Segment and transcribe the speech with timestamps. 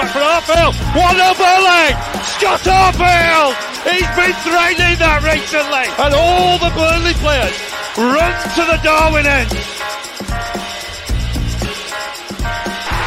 [0.00, 0.74] Back for Arfield.
[0.96, 1.92] What a volley!
[2.36, 3.52] Scott Arfield!
[3.84, 5.86] He's been threatening that recently.
[6.00, 7.56] And all the Burnley players
[7.96, 9.50] run to the Darwin end.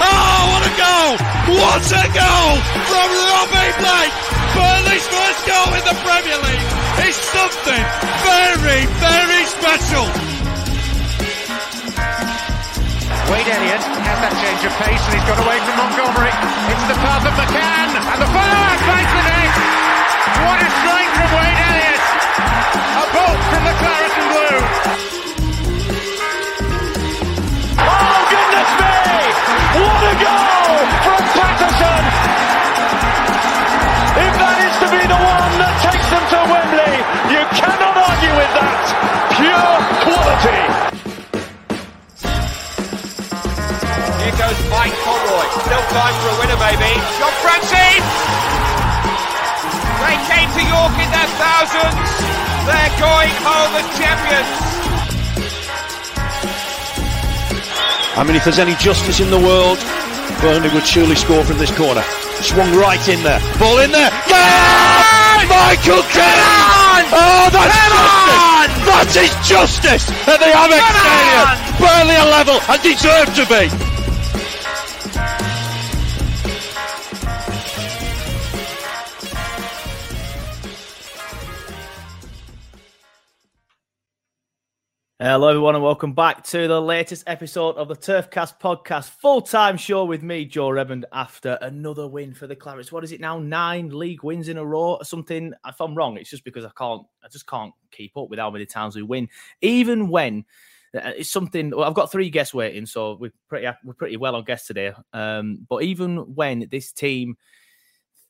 [0.05, 1.13] Oh, what a goal!
[1.57, 4.15] What a goal from Robbie Blake!
[4.53, 6.67] Burnley's first goal in the Premier League
[7.09, 7.83] is something
[8.21, 10.05] very, very special.
[13.31, 16.33] Wade Elliott has that change of pace and he's got away from Montgomery.
[16.67, 19.53] It's the path of McCann and the follow-up the net.
[20.43, 22.03] What a strike from Wade Elliott.
[22.99, 24.59] A bolt from the claret and blue.
[27.79, 28.91] Oh goodness me!
[29.79, 32.03] What a goal from Paterson!
[34.19, 36.95] If that is to be the one that takes them to Wembley,
[37.31, 38.83] you cannot argue with that.
[39.31, 40.82] Pure quality.
[44.23, 45.43] Here goes Mike Conroy.
[45.67, 46.95] Still time for a winner, maybe.
[47.19, 48.03] John Francis!
[49.99, 52.07] They came to York in their thousands.
[52.63, 54.47] They're going home as champions.
[58.15, 59.75] I mean, if there's any justice in the world,
[60.39, 62.03] Burnley would surely score from this corner.
[62.39, 63.43] Swung right in there.
[63.59, 64.11] Ball in there.
[64.31, 65.51] Yeah!
[65.51, 67.11] Michael Kennan!
[67.11, 68.71] Oh, that's justice!
[68.87, 71.47] That is justice at the Amex Stadium.
[71.75, 73.92] Burnley are level and deserve to be.
[85.23, 89.77] Hello, everyone, and welcome back to the latest episode of the Turfcast podcast, full time
[89.77, 92.91] show with me, Joe Redmond, after another win for the Clarets.
[92.91, 93.39] What is it now?
[93.39, 95.53] Nine league wins in a row or something?
[95.65, 98.51] If I'm wrong, it's just because I can't, I just can't keep up with how
[98.51, 99.29] many times we win,
[99.61, 100.43] even when
[100.93, 101.69] uh, it's something.
[101.69, 104.91] Well, I've got three guests waiting, so we're pretty we're pretty well on guests today.
[105.13, 107.37] Um, but even when this team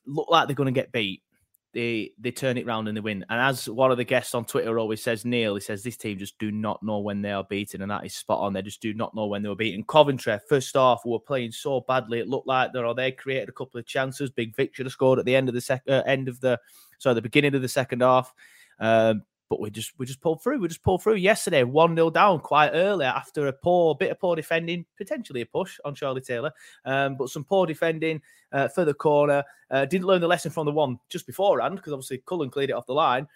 [0.05, 1.23] look like they're going to get beat,
[1.73, 3.25] they they turn it round and they win.
[3.29, 6.17] And as one of the guests on Twitter always says, Neil, he says this team
[6.17, 8.53] just do not know when they are beaten, and that is spot on.
[8.53, 9.83] They just do not know when they were beaten.
[9.83, 12.19] Coventry, first half, were playing so badly.
[12.19, 14.29] It looked like they or they created a couple of chances.
[14.29, 16.59] Big Victor scored at the end of the second uh, end of the
[16.99, 18.33] sorry the beginning of the second half.
[18.79, 20.57] Um, but we just we just pulled through.
[20.57, 24.19] We just pulled through yesterday, one 0 down quite early after a poor bit of
[24.19, 26.51] poor defending, potentially a push on Charlie Taylor,
[26.85, 28.19] um, but some poor defending
[28.51, 29.43] uh, for the corner.
[29.69, 32.73] Uh, didn't learn the lesson from the one just beforehand because obviously Cullen cleared it
[32.73, 33.27] off the line.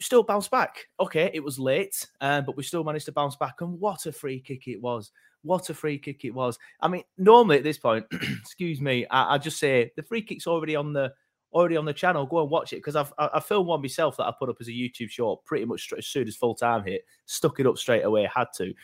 [0.00, 0.88] Still bounced back.
[0.98, 3.60] Okay, it was late, um, but we still managed to bounce back.
[3.60, 5.12] And what a free kick it was!
[5.42, 6.58] What a free kick it was!
[6.80, 8.06] I mean, normally at this point,
[8.40, 11.12] excuse me, I, I just say the free kick's already on the
[11.52, 12.26] already on the channel.
[12.26, 14.56] Go and watch it because I've I, I filmed one myself that I put up
[14.60, 17.04] as a YouTube short pretty much as soon as full time hit.
[17.26, 18.28] Stuck it up straight away.
[18.34, 18.74] Had to.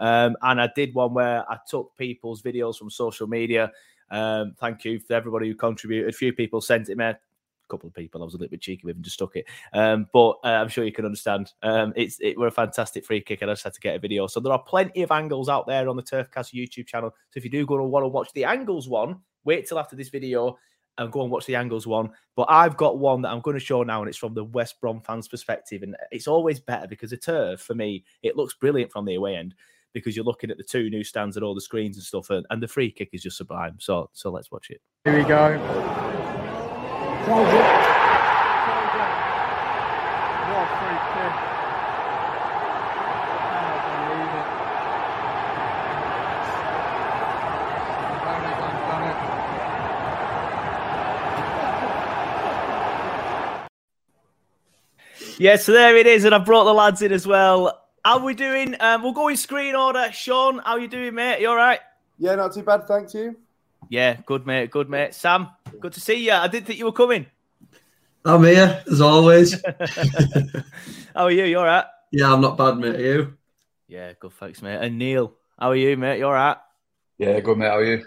[0.00, 3.70] Um, and I did one where I took people's videos from social media.
[4.10, 6.08] Um, thank you for everybody who contributed.
[6.08, 7.04] A few people sent it me.
[7.04, 7.18] A
[7.68, 9.46] couple of people I was a little bit cheeky with and just stuck it.
[9.72, 11.52] Um, but uh, I'm sure you can understand.
[11.62, 13.98] Um, it's it were a fantastic free kick, and I just had to get a
[13.98, 14.26] video.
[14.26, 17.10] So there are plenty of angles out there on the Turfcast YouTube channel.
[17.30, 19.96] So if you do go and want to watch the angles one, wait till after
[19.96, 20.58] this video
[20.98, 22.10] and go and watch the angles one.
[22.36, 24.80] But I've got one that I'm going to show now, and it's from the West
[24.80, 25.82] Brom fans' perspective.
[25.82, 29.36] And it's always better because the turf, for me, it looks brilliant from the away
[29.36, 29.54] end
[29.92, 32.46] because you're looking at the two new stands and all the screens and stuff, and,
[32.50, 33.76] and the free kick is just sublime.
[33.78, 34.80] So, so let's watch it.
[35.04, 35.58] Here we go.
[37.28, 37.42] What
[40.62, 41.32] a free kick.
[43.52, 44.48] Cannot believe it.
[48.24, 49.16] Very well done it.
[55.38, 57.86] Yeah, so there it is, and I've brought the lads in as well.
[58.04, 58.76] How we doing?
[58.80, 60.10] Um, we'll go in screen order.
[60.12, 61.40] Sean, how you doing, mate?
[61.40, 61.80] You all right?
[62.18, 63.36] Yeah, not too bad, thanks you.
[63.88, 64.70] Yeah, good, mate.
[64.70, 65.14] Good, mate.
[65.14, 65.48] Sam,
[65.80, 66.32] good to see you.
[66.32, 67.26] I didn't think you were coming.
[68.24, 69.60] I'm here as always.
[71.14, 71.44] How are you?
[71.44, 71.84] You all right?
[72.10, 72.96] yeah, I'm not bad, mate.
[72.96, 73.36] Are you?
[73.88, 74.78] Yeah, good, thanks, mate.
[74.80, 76.18] And Neil, how are you, mate?
[76.18, 76.56] You all right?
[77.18, 77.66] Yeah, good mate.
[77.68, 78.04] How are you?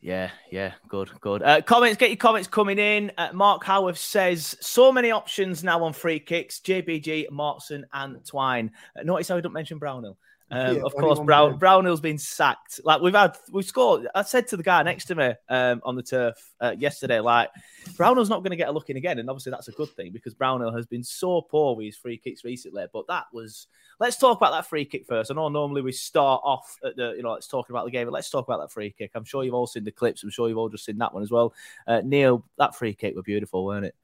[0.00, 1.42] Yeah, yeah, good, good.
[1.42, 3.10] Uh, comments, get your comments coming in.
[3.18, 8.70] Uh, Mark Howarth says so many options now on free kicks: JBG, Maatsen, and Twine.
[8.98, 10.16] Uh, notice how we don't mention Brownhill.
[10.50, 11.58] Um, Yeah, of course, Brown player.
[11.58, 12.80] Brownhill's been sacked.
[12.84, 14.06] Like we've had, we've scored.
[14.14, 17.50] I said to the guy next to me um, on the turf uh, yesterday, like
[17.96, 20.12] Brownhill's not going to get a look in again, and obviously that's a good thing
[20.12, 22.84] because Brownhill has been so poor with his free kicks recently.
[22.92, 23.66] But that was.
[23.98, 25.30] Let's talk about that free kick first.
[25.30, 28.06] I know normally we start off at the, you know, let's talk about the game,
[28.06, 29.12] but let's talk about that free kick.
[29.14, 30.22] I'm sure you've all seen the clips.
[30.22, 31.54] I'm sure you've all just seen that one as well.
[31.86, 33.94] Uh, Neil, that free kick were beautiful, weren't it?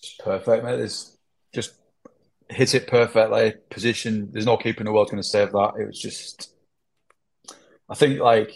[0.00, 0.80] It's perfect, mate.
[0.80, 1.16] It's
[1.54, 1.74] just
[2.48, 3.54] hit it perfectly.
[3.70, 4.30] Position.
[4.32, 5.74] There's no keeper in the world going to save that.
[5.78, 6.52] It was just.
[7.88, 8.52] I think like,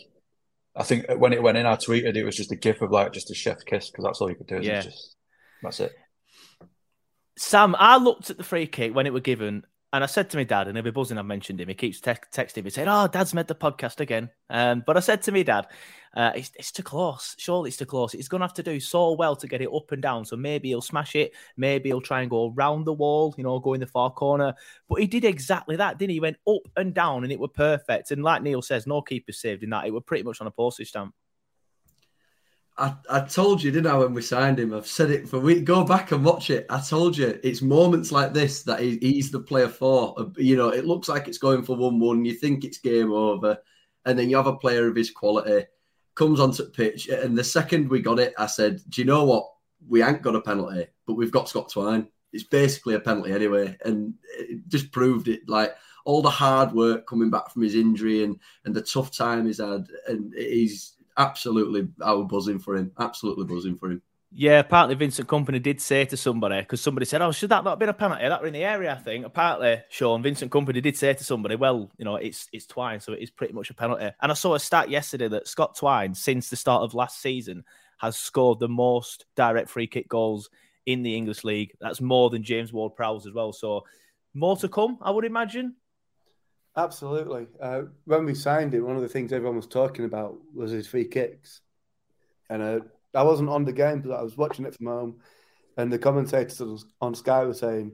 [0.76, 3.12] I think when it went in, I tweeted it was just a gif of like
[3.12, 4.60] just a chef kiss because that's all you could do.
[4.60, 4.82] Yeah.
[4.82, 5.16] Just,
[5.62, 5.92] that's it.
[7.38, 10.38] Sam, I looked at the free kick when it were given, and I said to
[10.38, 11.18] my dad, and he'll be buzzing.
[11.18, 11.68] I've mentioned him.
[11.68, 15.00] He keeps te- texting me saying, "Oh, Dad's made the podcast again." Um, but I
[15.00, 15.66] said to me, Dad,
[16.16, 17.34] uh, it's, "It's too close.
[17.38, 18.12] Surely it's too close.
[18.12, 20.24] He's going to have to do so well to get it up and down.
[20.24, 21.32] So maybe he'll smash it.
[21.58, 23.34] Maybe he'll try and go around the wall.
[23.36, 24.54] You know, go in the far corner.
[24.88, 26.16] But he did exactly that, didn't he?
[26.16, 28.10] He went up and down, and it were perfect.
[28.12, 29.86] And like Neil says, no keeper saved in that.
[29.86, 31.14] It were pretty much on a postage stamp.
[32.82, 34.74] I, I told you, didn't I, when we signed him?
[34.74, 35.64] I've said it for week.
[35.64, 36.66] Go back and watch it.
[36.68, 40.18] I told you, it's moments like this that he, he's the player for.
[40.18, 42.24] Uh, You know, it looks like it's going for 1 1.
[42.24, 43.56] You think it's game over.
[44.04, 45.64] And then you have a player of his quality,
[46.16, 47.06] comes onto the pitch.
[47.06, 49.48] And the second we got it, I said, Do you know what?
[49.88, 52.08] We ain't got a penalty, but we've got Scott Twine.
[52.32, 53.76] It's basically a penalty anyway.
[53.84, 55.48] And it just proved it.
[55.48, 59.46] Like, all the hard work coming back from his injury and and the tough time
[59.46, 64.02] he's had, and he's absolutely I was buzzing for him, absolutely buzzing for him.
[64.34, 67.72] Yeah, apparently Vincent Kompany did say to somebody because somebody said, "Oh, should that not
[67.72, 68.26] have been a penalty?
[68.26, 71.54] That were in the area, I think." Apparently, Sean Vincent Kompany did say to somebody,
[71.54, 74.34] "Well, you know, it's it's Twine, so it is pretty much a penalty." And I
[74.34, 77.64] saw a stat yesterday that Scott Twine, since the start of last season,
[77.98, 80.48] has scored the most direct free kick goals
[80.86, 81.72] in the English league.
[81.78, 83.52] That's more than James Ward-Prowse as well.
[83.52, 83.84] So
[84.34, 85.76] more to come, I would imagine.
[86.76, 87.46] Absolutely.
[87.60, 90.86] Uh, when we signed him, one of the things everyone was talking about was his
[90.86, 91.60] free kicks.
[92.48, 92.80] And uh,
[93.14, 95.16] I wasn't on the game, but I was watching it from home.
[95.76, 97.92] And the commentators on- Sky were saying,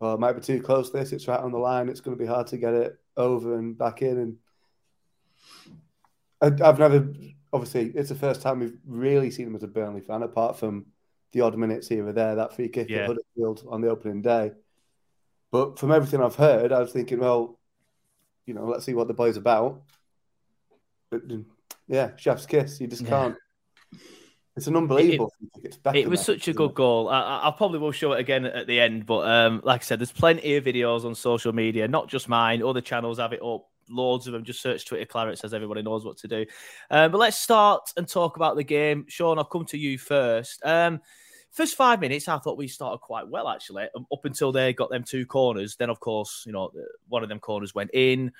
[0.00, 1.12] well, it might be too close to this.
[1.12, 1.88] It's right on the line.
[1.88, 4.18] It's going to be hard to get it over and back in.
[4.18, 4.36] And
[6.62, 7.12] I've never,
[7.52, 10.86] obviously, it's the first time we've really seen him as a Burnley fan, apart from
[11.32, 12.98] the odd minutes here or there, that free kick Yeah.
[13.02, 14.52] at Huddersfield on the opening day.
[15.50, 17.55] But from everything I've heard, I was thinking, well,
[18.46, 19.82] you know, let's see what the boy's about.
[21.10, 21.22] But
[21.88, 22.80] yeah, chef's kiss.
[22.80, 23.08] You just Yeah.
[23.08, 23.36] can't.
[24.56, 25.30] It's an unbelievable.
[25.38, 25.64] free kick.
[25.66, 27.10] It's better It was such a good goal.
[27.10, 29.84] I, I I probably will show it again at the end, but um, like I
[29.84, 32.62] said, there's plenty of videos on social media, not just mine.
[32.62, 33.66] Other channels have it up.
[33.88, 34.42] Loads of them.
[34.44, 36.46] Just search Twitter Claret says everybody knows what to do.
[36.90, 39.04] Um, but let's start and talk about the game.
[39.08, 40.60] Sean, I'll come to you first.
[40.64, 41.00] Um,
[41.50, 44.90] first five minutes, I thought we started quite well actually, um, up until they got
[44.90, 45.76] them two corners.
[45.76, 46.70] Then, of course, you know,
[47.08, 48.32] one of them corners went in.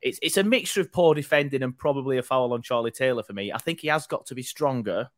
[0.00, 3.32] It's it's a mixture of poor defending and probably a foul on Charlie Taylor for
[3.32, 3.52] me.
[3.52, 5.10] I think he has got to be stronger,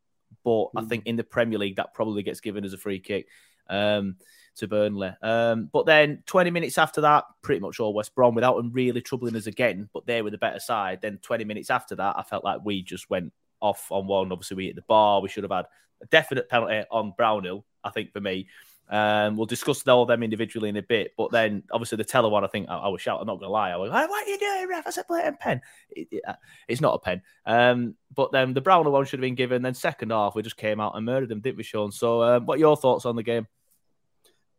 [0.43, 3.27] but I think in the Premier League that probably gets given as a free kick
[3.67, 4.17] um,
[4.57, 5.11] to Burnley.
[5.21, 9.01] Um, but then 20 minutes after that, pretty much all West Brom without them really
[9.01, 9.89] troubling us again.
[9.93, 11.01] But they were the better side.
[11.01, 13.33] Then 20 minutes after that, I felt like we just went
[13.65, 14.31] off on one.
[14.31, 15.21] Obviously, we hit the bar.
[15.21, 15.65] We should have had
[16.01, 17.65] a definite penalty on Brownhill.
[17.83, 18.47] I think for me.
[18.87, 22.29] Um, we'll discuss all of them individually in a bit, but then obviously the Tella
[22.29, 23.21] one, I think I, I was shouting.
[23.21, 25.23] I'm not gonna lie, I was like, "What are you doing, ref?" I said, "Play
[25.25, 26.35] a pen." It, it, uh,
[26.67, 27.23] it's not a pen.
[27.47, 29.63] Um, but then the Browner one should have been given.
[29.63, 31.91] Then second half, we just came out and murdered them, didn't we, Sean?
[31.91, 33.47] So, um, what are your thoughts on the game?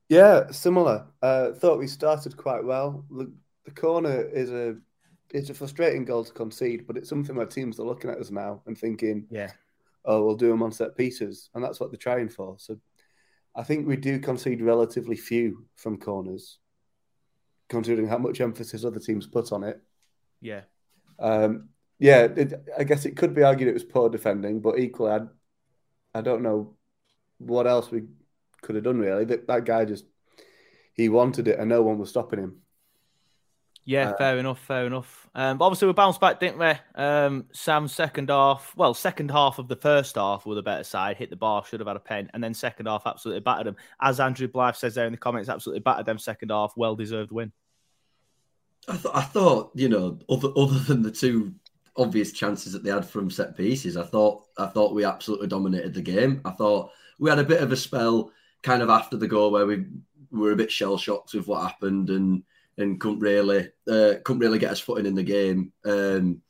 [0.09, 1.07] Yeah, similar.
[1.23, 3.05] Uh, thought we started quite well.
[3.11, 3.33] The,
[3.65, 4.77] the corner is a
[5.31, 8.31] it's a frustrating goal to concede, but it's something where teams are looking at us
[8.31, 9.53] now and thinking, Yeah,
[10.05, 12.57] "Oh, we'll do them on set pieces," and that's what they're trying for.
[12.59, 12.79] So,
[13.55, 16.59] I think we do concede relatively few from corners,
[17.69, 19.83] considering how much emphasis other teams put on it.
[20.41, 20.63] yeah,
[21.19, 25.13] Um, yeah, it, I guess it could be argued it was poor defending, but equally,
[25.13, 25.21] I,
[26.19, 26.77] I don't know
[27.39, 28.05] what else we
[28.63, 28.99] could have done.
[28.99, 30.05] Really, that that guy just
[30.95, 32.63] he wanted it, and no one was stopping him.
[33.87, 34.11] Yeah.
[34.11, 35.29] Uh, fair enough, fair enough.
[35.35, 36.73] Um, but obviously we bounced back, didn't we?
[37.01, 41.17] Um, Sam second half, well, second half of the first half were the better side.
[41.17, 43.77] Hit the bar, should have had a pen, and then second half absolutely battered them.
[44.01, 46.75] As Andrew Blythe says there in the comments, absolutely battered them second half.
[46.77, 47.53] Well deserved win.
[48.89, 51.55] I thought, I thought, you know, other other than the two
[51.97, 55.95] obvious chances that they had from set pieces, I thought, I thought we absolutely dominated
[55.95, 56.41] the game.
[56.45, 59.67] I thought we had a bit of a spell, kind of after the goal, where
[59.67, 59.87] we
[60.31, 62.43] were a bit shell shocked with what happened and
[62.79, 65.73] and couldn't really uh, couldn't really get us footing in the game.
[65.85, 66.43] Um,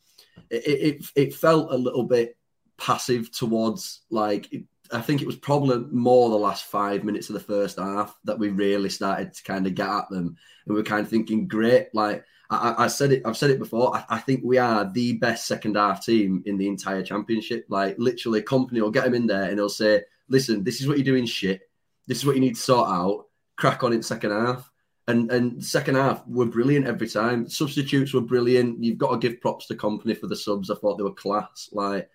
[0.51, 2.37] it, it it felt a little bit
[2.79, 4.53] passive towards like.
[4.53, 8.17] It, I think it was probably more the last five minutes of the first half
[8.23, 11.09] that we really started to kind of get at them, and we are kind of
[11.09, 13.97] thinking, great, like I, I said it, I've said it before.
[13.97, 17.67] I, I, think we are the best second half team in the entire championship.
[17.69, 20.97] Like literally, Kompany will get him in there and he'll say, "Listen, this is what
[20.97, 21.27] you're doing.
[21.27, 21.63] Shit.
[22.07, 23.27] This is what you need to sort out.
[23.57, 24.71] Crack on in second half."
[25.09, 27.49] And and second half were brilliant every time.
[27.49, 28.83] Substitutes were brilliant.
[28.83, 30.71] You've got to give props to Kompany for the subs.
[30.71, 31.69] I thought they were class.
[31.73, 32.11] Like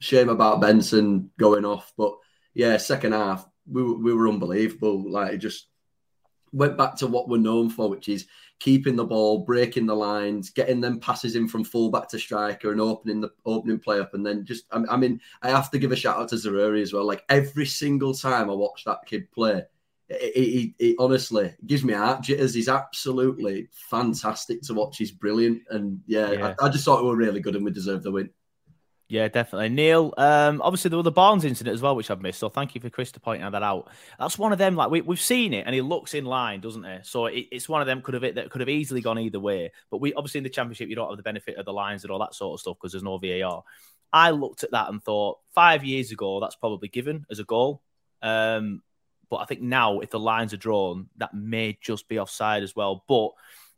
[0.00, 2.14] shame about Benson going off, but
[2.54, 5.10] yeah, second half we were, we were unbelievable.
[5.10, 5.66] Like it just
[6.52, 8.26] went back to what we're known for, which is
[8.60, 12.80] keeping the ball, breaking the lines, getting them passes in from fullback to striker, and
[12.80, 14.14] opening the opening play up.
[14.14, 16.82] And then just, I, I mean, I have to give a shout out to Zaroury
[16.82, 17.04] as well.
[17.04, 19.62] Like every single time I watch that kid play,
[20.08, 22.54] it, it, it honestly gives me heart jitters.
[22.54, 24.96] He's absolutely fantastic to watch.
[24.98, 26.54] He's brilliant, and yeah, Yeah.
[26.60, 28.30] I, I just thought we were really good and we deserved the win.
[29.10, 29.70] Yeah, definitely.
[29.70, 32.40] Neil, um, obviously there was the Barnes incident as well, which I've missed.
[32.40, 33.88] So thank you for Chris to pointing that out.
[34.18, 34.76] That's one of them.
[34.76, 36.98] Like we, we've seen it, and he looks in line, doesn't he?
[37.04, 39.72] So it, it's one of them could have that could have easily gone either way.
[39.90, 42.10] But we obviously in the championship, you don't have the benefit of the lines and
[42.10, 43.64] all that sort of stuff because there's no VAR.
[44.12, 47.82] I looked at that and thought five years ago that's probably given as a goal.
[48.20, 48.82] Um,
[49.30, 52.74] but I think now if the lines are drawn, that may just be offside as
[52.76, 53.04] well.
[53.08, 53.30] But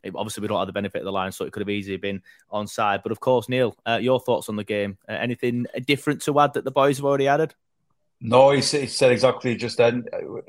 [0.03, 1.97] it- obviously we don't have the benefit of the line, so it could have easily
[1.97, 3.03] been onside.
[3.03, 4.99] But of course, Neil, uh, your thoughts on the game?
[5.09, 7.55] Uh, anything different to add that the boys have already added?
[8.23, 10.05] No, he said, exactly just then.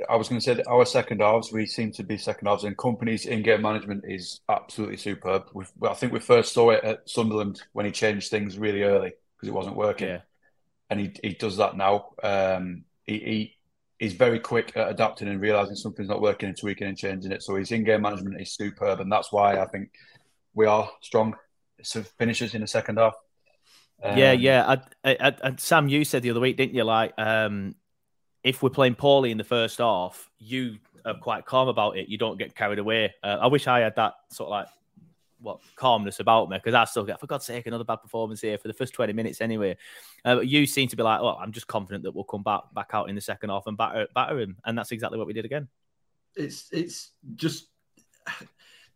[0.10, 2.66] I was going to say that our second halves, we seem to be second halves,
[2.66, 5.44] and Kompany's in-game management is absolutely superb.
[5.54, 9.14] We've, I think we first saw it at Sunderland when he changed things really early
[9.38, 10.22] because it wasn't working, Yeah.
[10.90, 12.10] and he he does that now.
[12.22, 13.58] Um, he, he
[14.02, 17.44] he's very quick at adapting and realizing something's not working and tweaking and changing it.
[17.44, 19.92] So his in-game management is superb, and that's why I think
[20.56, 21.36] we are strong
[21.84, 23.14] sort of finishers in the second half.
[24.04, 24.66] yeah, Um, yeah.
[24.68, 26.84] I, I, I, and Sam, you said the other week, didn't you?
[26.84, 27.76] Like, um,
[28.44, 32.10] if we're playing poorly in the first half, you are quite calm about it.
[32.10, 33.14] You don't get carried away.
[33.24, 34.68] Uh, I wish I had that sort of like
[35.42, 38.58] what calmness about me because I still get, for God's sake, another bad performance here
[38.58, 39.78] for the first twenty minutes anyway.
[40.24, 42.62] Uh, but you seem to be like, oh, I'm just confident that we'll come back
[42.74, 45.34] back out in the second half and batter batter him, and that's exactly what we
[45.34, 45.68] did again.
[46.36, 47.68] it's it's just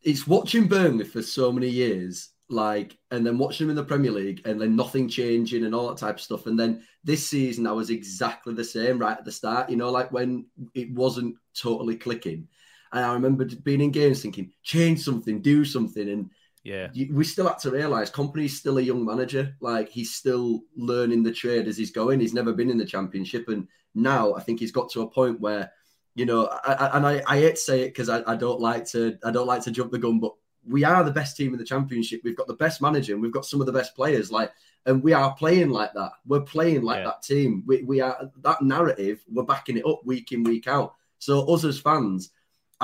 [0.04, 4.12] it's watching Burnley for so many years, like, and then watching them in the Premier
[4.12, 6.46] League, and then nothing changing and all that type of stuff.
[6.46, 9.70] And then this season, I was exactly the same right at the start.
[9.70, 12.48] You know, like when it wasn't totally clicking,
[12.96, 16.30] and I remember being in games thinking, change something, do something, and
[16.64, 16.88] Yeah,
[17.20, 19.56] we still had to realize Kompany's still a young manager.
[19.62, 22.20] Like he's still learning the trade as he's going.
[22.20, 23.48] He's never been in the championship.
[23.50, 25.72] And now i think he's got to a point where
[26.16, 28.60] you know I, I, and I, I hate to say it because I, I don't
[28.60, 30.34] like to i don't like to jump the gun but
[30.68, 32.20] we are the best team in the championship.
[32.24, 34.32] We've got the best manager and we've got some of the best players.
[34.32, 34.52] Like
[34.86, 36.12] and we are playing like that.
[36.26, 37.06] We're playing like Yeah.
[37.06, 37.64] that team.
[37.66, 40.96] We, we are that narrative we're backing it up week in week out.
[41.20, 42.32] So us as fans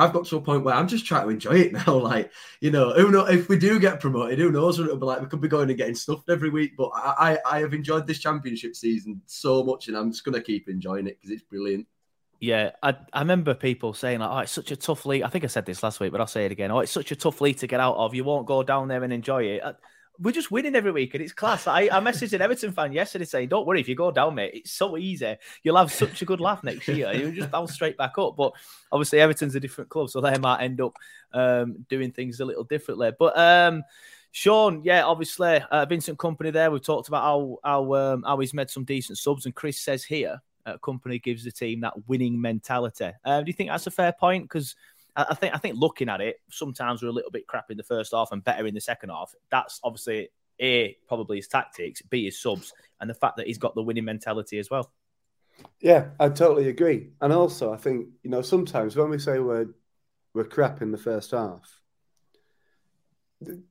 [0.02, 2.00] I've got to a point where I'm just trying to enjoy it now.
[2.12, 2.32] Like,
[2.62, 5.22] you know, who know if we do get promoted, who knows what it'll be like?
[5.22, 6.76] We could be going and getting stuffed every week.
[6.76, 10.34] But I, I, I have enjoyed this championship season so much, and I'm just going
[10.34, 11.86] to keep enjoying it because it's brilliant.
[12.40, 15.44] Yeah, I, I remember people saying like, "Oh, it's such a tough league." I think
[15.44, 16.72] I said this last week, but I'll say it again.
[16.72, 18.16] Oh, it's such a tough league to get out of.
[18.16, 19.62] You won't go down there and enjoy it.
[19.64, 19.74] I,
[20.20, 21.68] we're just winning every week, and it's class.
[21.68, 24.52] I, I messaged an Everton fan yesterday saying, "Don't worry if you go down, mate.
[24.54, 25.36] It's so easy.
[25.64, 27.12] You'll have such a good laugh next year.
[27.14, 28.54] You'll just bounce straight back up." But
[28.92, 30.96] obviously, Everton's a different club, so they might end up
[31.34, 33.12] um, doing things a little differently.
[33.18, 33.84] But um,
[34.32, 36.72] Sean, yeah, obviously, uh, Vincent Kompany there.
[36.72, 40.04] We've talked about how how um, how he's made some decent subs, and Chris says
[40.04, 43.12] here, uh, Kompany gives the team that winning mentality.
[43.26, 44.44] Uh, do you think that's a fair point?
[44.44, 44.76] Because
[45.16, 47.84] I think I think looking at it, sometimes we're a little bit crap in the
[47.84, 49.34] first half and better in the second half.
[49.50, 50.30] That's obviously
[50.62, 54.06] a probably his tactics, b his subs, and the fact that he's got the winning
[54.06, 54.92] mentality as well.
[55.82, 57.10] Yeah, I totally agree.
[57.20, 59.68] And also, I think you know sometimes when we say we're
[60.34, 61.82] we're crap in the first half,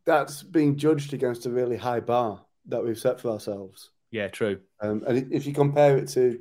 [0.04, 3.90] that's being judged against a really high bar that we've set for ourselves.
[4.10, 4.60] Yeah, true.
[4.80, 6.40] Um, and if you compare it to,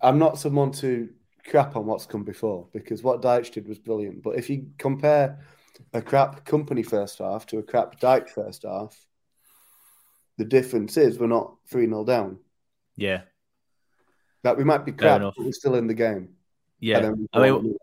[0.00, 1.08] I'm not someone to
[1.46, 4.22] crap on what's come before because what Dyche did was brilliant.
[4.22, 5.40] But if you compare
[5.92, 8.96] a crap Kompany first half to a crap Dyche first half,
[10.38, 12.38] the difference is we're not 3 0 down.
[12.96, 13.22] Yeah.
[14.42, 16.30] That we might be crap, but we're still in the game.
[16.80, 17.12] Yeah.
[17.32, 17.76] I mean,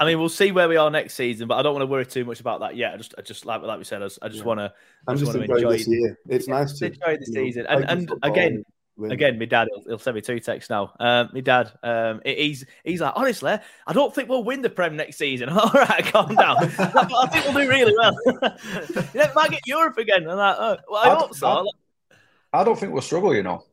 [0.00, 2.06] I mean, we'll see where we are next season, but I don't want to worry
[2.06, 2.94] too much about that yet.
[2.94, 4.44] I just, I just like, like we said, I just, I just yeah.
[4.44, 4.72] want to.
[5.08, 6.18] I'm just, just enjoy this year.
[6.28, 8.64] It's yeah, nice to enjoy the season, and, and again,
[9.04, 10.92] Again, my dad, he'll, he'll, send me two texts now.
[10.98, 14.96] Um, my dad, um, he's he's like, honestly, I don't think we'll win the Prem
[14.96, 15.48] next season.
[15.50, 16.56] All right, calm down.
[16.78, 18.16] I think we'll do really well.
[18.26, 20.28] you know, might get Europe again.
[20.28, 21.46] I'm like, oh, well, I, I hope so.
[21.46, 23.64] I, I, don't think we'll struggle, you know.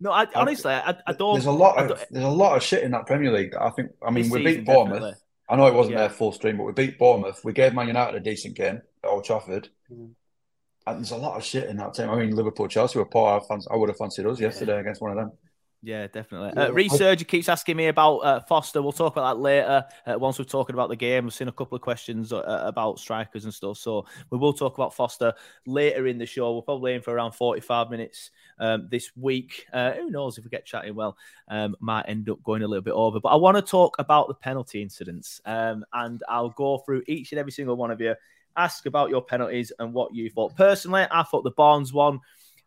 [0.00, 1.34] No, I, honestly, I, I, don't.
[1.34, 3.54] There's a lot of there's a lot of shit in that Premier League.
[3.54, 3.90] I think.
[4.06, 5.00] I mean, we beat Bournemouth.
[5.00, 5.20] Definitely.
[5.48, 6.00] I know it wasn't yeah.
[6.00, 7.42] their full stream, but we beat Bournemouth.
[7.44, 9.68] We gave Man United a decent game at Old Trafford.
[9.92, 10.10] Mm.
[10.86, 12.10] And there's a lot of shit in that team.
[12.10, 13.40] I mean, Liverpool, Chelsea were poor.
[13.50, 15.32] I, I would have fancied us yesterday against one of them.
[15.84, 16.50] Yeah, definitely.
[16.56, 18.80] Uh, Researcher keeps asking me about uh, Foster.
[18.80, 19.84] We'll talk about that later.
[20.06, 22.98] Uh, once we're talking about the game, I've seen a couple of questions uh, about
[22.98, 23.76] strikers and stuff.
[23.76, 25.34] So we will talk about Foster
[25.66, 26.54] later in the show.
[26.56, 29.66] We're probably aim for around 45 minutes um, this week.
[29.74, 32.82] Uh, who knows if we get chatting well, um, might end up going a little
[32.82, 33.20] bit over.
[33.20, 35.42] But I want to talk about the penalty incidents.
[35.44, 38.14] Um, and I'll go through each and every single one of you,
[38.56, 40.56] ask about your penalties and what you thought.
[40.56, 42.20] Personally, I thought the Barnes one,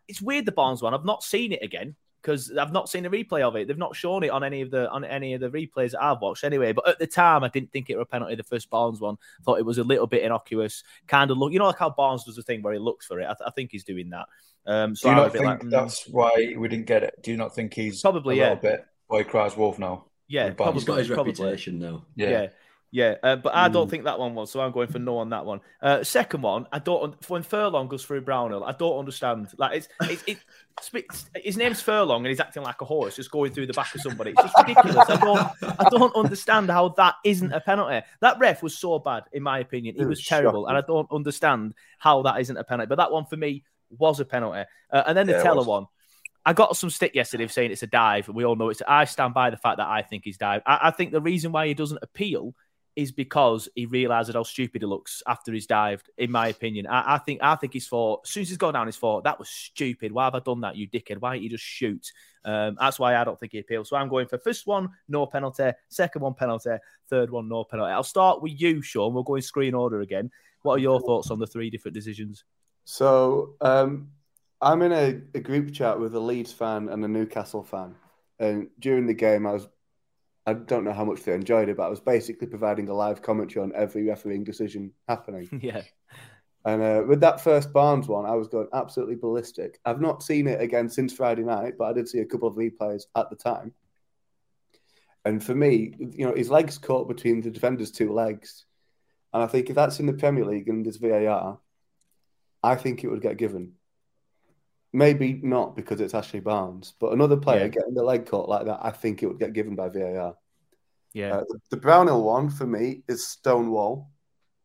[0.07, 0.93] it's weird, the Barnes one.
[0.93, 3.67] I've not seen it again because I've not seen a replay of it.
[3.67, 6.21] They've not shown it on any of the on any of the replays that I've
[6.21, 6.73] watched anyway.
[6.73, 8.35] But at the time, I didn't think it was a penalty.
[8.35, 10.83] The first Barnes one, thought it was a little bit innocuous.
[11.07, 13.19] Kind of look, you know, like how Barnes does the thing where he looks for
[13.19, 13.25] it.
[13.25, 14.27] I, th- I think he's doing that.
[14.65, 15.71] Um, so Do you not think like, mm.
[15.71, 17.15] that's why we didn't get it?
[17.23, 18.49] Do you not think he's probably a yeah.
[18.49, 20.05] little bit boy cries wolf now?
[20.27, 21.31] Yeah, probably, he's got his probably.
[21.31, 22.05] reputation now.
[22.15, 22.29] yeah.
[22.29, 22.47] yeah.
[22.89, 23.89] Yeah, uh, but I don't mm.
[23.89, 25.59] think that one was, so I'm going for no on that one.
[25.81, 27.15] Uh, second one, I don't.
[27.29, 29.49] When Furlong goes through Brownhill, I don't understand.
[29.57, 30.23] Like it's, it's,
[30.93, 33.93] it's, his name's Furlong and he's acting like a horse, just going through the back
[33.93, 34.31] of somebody.
[34.31, 35.09] It's just ridiculous.
[35.09, 38.05] I don't, I don't understand how that isn't a penalty.
[38.21, 39.95] That ref was so bad, in my opinion.
[39.95, 42.87] He was, was terrible, and I don't understand how that isn't a penalty.
[42.87, 44.63] But that one for me was a penalty.
[44.89, 45.87] Uh, and then the yeah, Tella one.
[46.45, 48.29] I got some stick yesterday of saying it's a dive.
[48.29, 48.81] We all know it's.
[48.87, 50.61] I stand by the fact that I think he's dive.
[50.65, 52.55] I, I think the reason why he doesn't appeal
[52.97, 56.09] is because he realizes how stupid he looks after he's dived.
[56.17, 58.73] In my opinion, I, I, think I think he's for as soon as he's gone
[58.73, 60.11] down, he's for that was stupid.
[60.11, 61.21] Why have I done that, you dickhead?
[61.21, 62.11] Why don't you just shoot?
[62.43, 63.89] Um, that's why I don't think he appeals.
[63.89, 65.69] So I'm going for first one, no penalty.
[65.89, 66.75] Second one, penalty.
[67.07, 67.91] Third one, no penalty.
[67.91, 69.13] I'll start with you, Sean.
[69.13, 70.31] We'll go in screen order again.
[70.63, 72.45] What are your thoughts on the three different decisions?
[72.85, 74.09] So um,
[74.59, 77.93] I'm in a, a group chat with a Leeds fan and a Newcastle fan,
[78.39, 79.67] and during the game, I was
[80.47, 83.21] I don't know how much they enjoyed it, but I was basically providing a live
[83.21, 85.49] commentary on every refereeing decision happening.
[85.61, 85.81] yeah.
[86.63, 89.79] And uh, with that first Barnes one, I was going absolutely ballistic.
[89.83, 92.55] I've not seen it again since Friday night, but I did see a couple of
[92.55, 93.73] replays at the time.
[95.25, 98.65] And for me, you know, his legs caught between the defender's two legs.
[99.33, 101.59] And I think if that's in the Premier League and there's VAR,
[102.63, 103.73] I think it would get given.
[104.97, 107.67] Maybe not because it's Ashley Barnes, but another player yeah.
[107.67, 110.35] getting the leg caught like that, I think it would get given by VAR.
[111.13, 111.35] Yeah.
[111.35, 114.09] Uh, the, Brownhill one for me is Stonewall.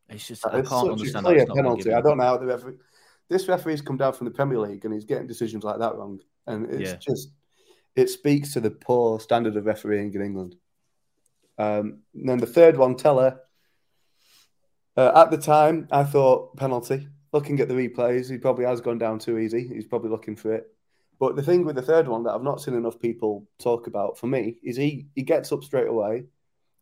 [0.09, 1.27] It's just uh, I can't understand.
[1.27, 1.93] A clear penalty.
[1.93, 2.77] I don't know how the referee.
[3.29, 6.19] This referee's come down from the Premier League and he's getting decisions like that wrong,
[6.47, 6.97] and it's yeah.
[6.97, 7.29] just
[7.95, 10.57] it speaks to the poor standard of refereeing in England.
[11.59, 13.41] Um, and then the third one, Tella.
[14.97, 18.99] Uh, at the time, I thought penalty looking at the replays, he probably has gone
[18.99, 19.67] down too easy.
[19.67, 20.67] He's probably looking for it.
[21.19, 24.19] But the thing with the third one that I've not seen enough people talk about
[24.19, 26.25] for me is he he gets up straight away,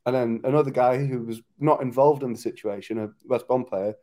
[0.07, 3.95] and then another guy who was not involved in the situation, a West Brom player,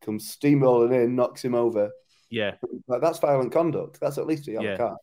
[0.00, 1.90] comes steamrolling in, knocks him over.
[2.30, 2.54] Yeah,
[2.88, 4.00] like that's violent conduct.
[4.00, 4.76] That's at least a yellow yeah.
[4.78, 4.96] card.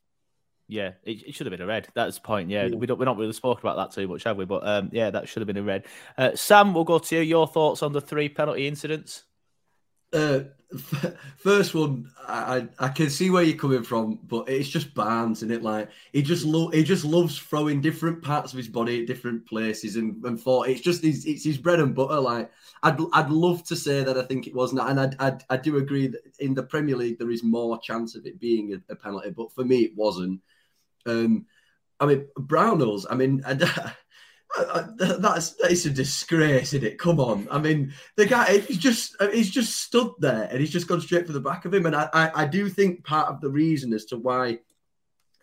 [0.68, 1.88] Yeah, it, it, should have been a red.
[1.96, 2.50] That's the point.
[2.50, 2.76] Yeah, yeah.
[2.76, 4.46] we don't we're not really spoken about that too much, have we?
[4.46, 5.86] But um, yeah, that should have been a red.
[6.18, 7.22] Uh, Sam, we'll go to you.
[7.22, 9.26] Your thoughts on the three penalty incidents?
[10.14, 10.42] Uh,
[11.38, 15.52] first one, I, I can see where you're coming from, but it's just Barnes, and
[15.52, 15.64] it?
[15.64, 19.48] Like he just lo- he just loves throwing different parts of his body at different
[19.48, 22.20] places, and and for it's just his it's his bread and butter.
[22.20, 22.52] Like
[22.84, 25.78] I'd I'd love to say that I think it wasn't, and I I, I do
[25.78, 28.96] agree that in the Premier League there is more chance of it being a, a
[28.96, 30.40] penalty, but for me it wasn't.
[31.08, 31.48] Um,
[32.00, 33.06] I mean Brownells.
[33.10, 33.42] I mean.
[33.48, 33.94] I,
[34.58, 36.98] I- I- that's that's a disgrace, isn't it?
[37.00, 37.48] Come on.
[37.52, 41.28] I mean, the guy he's just he's just stood there and he's just gone straight
[41.28, 41.86] for the back of him.
[41.86, 44.60] And I, I, I do think part of the reason as to why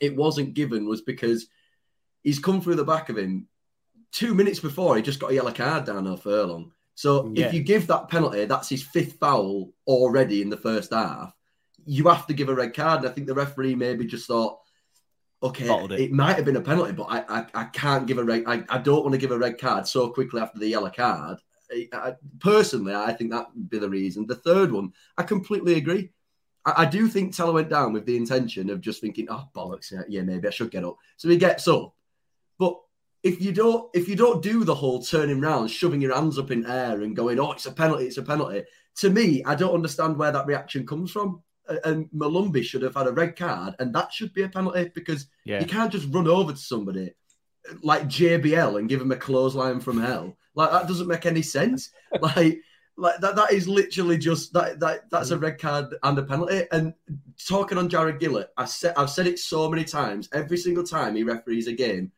[0.00, 1.46] it wasn't given was because
[2.22, 3.46] he's come through the back of him
[4.12, 6.72] two minutes before he just got a yellow card down off Furlong.
[6.94, 7.46] So Yeah.
[7.46, 11.32] if you give that penalty, that's his fifth foul already in the first half.
[11.84, 13.00] You have to give a red card.
[13.00, 14.58] And I think the referee maybe just thought,
[15.42, 16.00] okay, it.
[16.00, 16.12] it.
[16.12, 18.44] might have been a penalty, but I, I, I can't give a red.
[18.46, 21.38] I, I don't want to give a red card so quickly after the yellow card.
[21.70, 24.26] I, I, personally, I think that would be the reason.
[24.26, 26.10] The third one, I completely agree.
[26.64, 29.92] I, I do think Tella went down with the intention of just thinking, oh bollocks,
[29.92, 30.96] yeah, yeah, maybe I should get up.
[31.16, 31.94] So he gets up,
[32.58, 32.78] but
[33.22, 36.50] if you don't, if you don't do the whole turning round, shoving your hands up
[36.50, 38.62] in air and going, oh, it's a penalty, it's a penalty.
[38.98, 41.42] To me, I don't understand where that reaction comes from.
[41.84, 45.26] And Molumby should have had a red card, and that should be a penalty because
[45.44, 45.60] Yeah.
[45.60, 47.12] you can't just run over to somebody
[47.82, 50.36] like JBL and give him a clothesline from hell.
[50.54, 51.90] Like that doesn't make any sense.
[52.20, 52.60] like
[52.96, 55.42] like that that is literally just that that that's a mm.
[55.42, 56.64] red card and a penalty.
[56.72, 56.94] And
[57.46, 60.28] talking on Jarred Gillett, I said I've said it so many times.
[60.32, 62.12] Every single time he referees a game,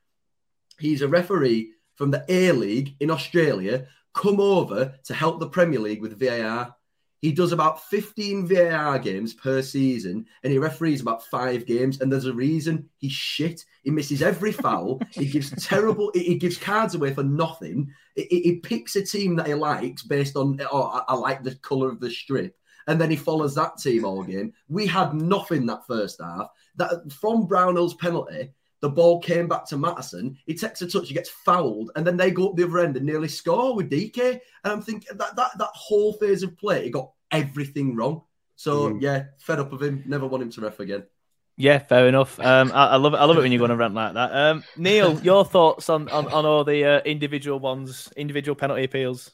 [0.78, 5.80] he's a referee from the A League in Australia, come over to help the Premier
[5.80, 6.74] League with VAR.
[7.20, 12.00] He does about 15 VAR games per season and he referees about five games.
[12.00, 13.64] And there's a reason he's shit.
[13.82, 15.00] He misses every foul.
[15.10, 17.90] he gives terrible, he, he gives cards away for nothing.
[18.14, 21.42] He, he- he picks a team that he likes based on, oh, I, I like
[21.42, 22.56] the colour of the strip.
[22.86, 24.52] And then he follows that team all game.
[24.68, 26.48] We had nothing that first half.
[26.76, 28.50] That from Brownell's penalty,
[28.80, 30.36] the ball came back to Matterson.
[30.46, 32.96] He takes a touch, he gets fouled, and then they go up the other end
[32.96, 34.40] and nearly score with DK.
[34.64, 38.22] And I'm thinking that that, that whole phase of play, he got everything wrong.
[38.56, 39.02] So Mhm.
[39.02, 40.02] yeah, fed up of him.
[40.06, 41.04] Never want him to ref again.
[41.56, 42.38] Yeah, fair enough.
[42.38, 43.16] Um, I, I love it.
[43.16, 44.32] I love it when you go on a rant like that.
[44.32, 49.32] Um, Neil, your thoughts on, on, on all the uh, individual ones, individual penalty appeals?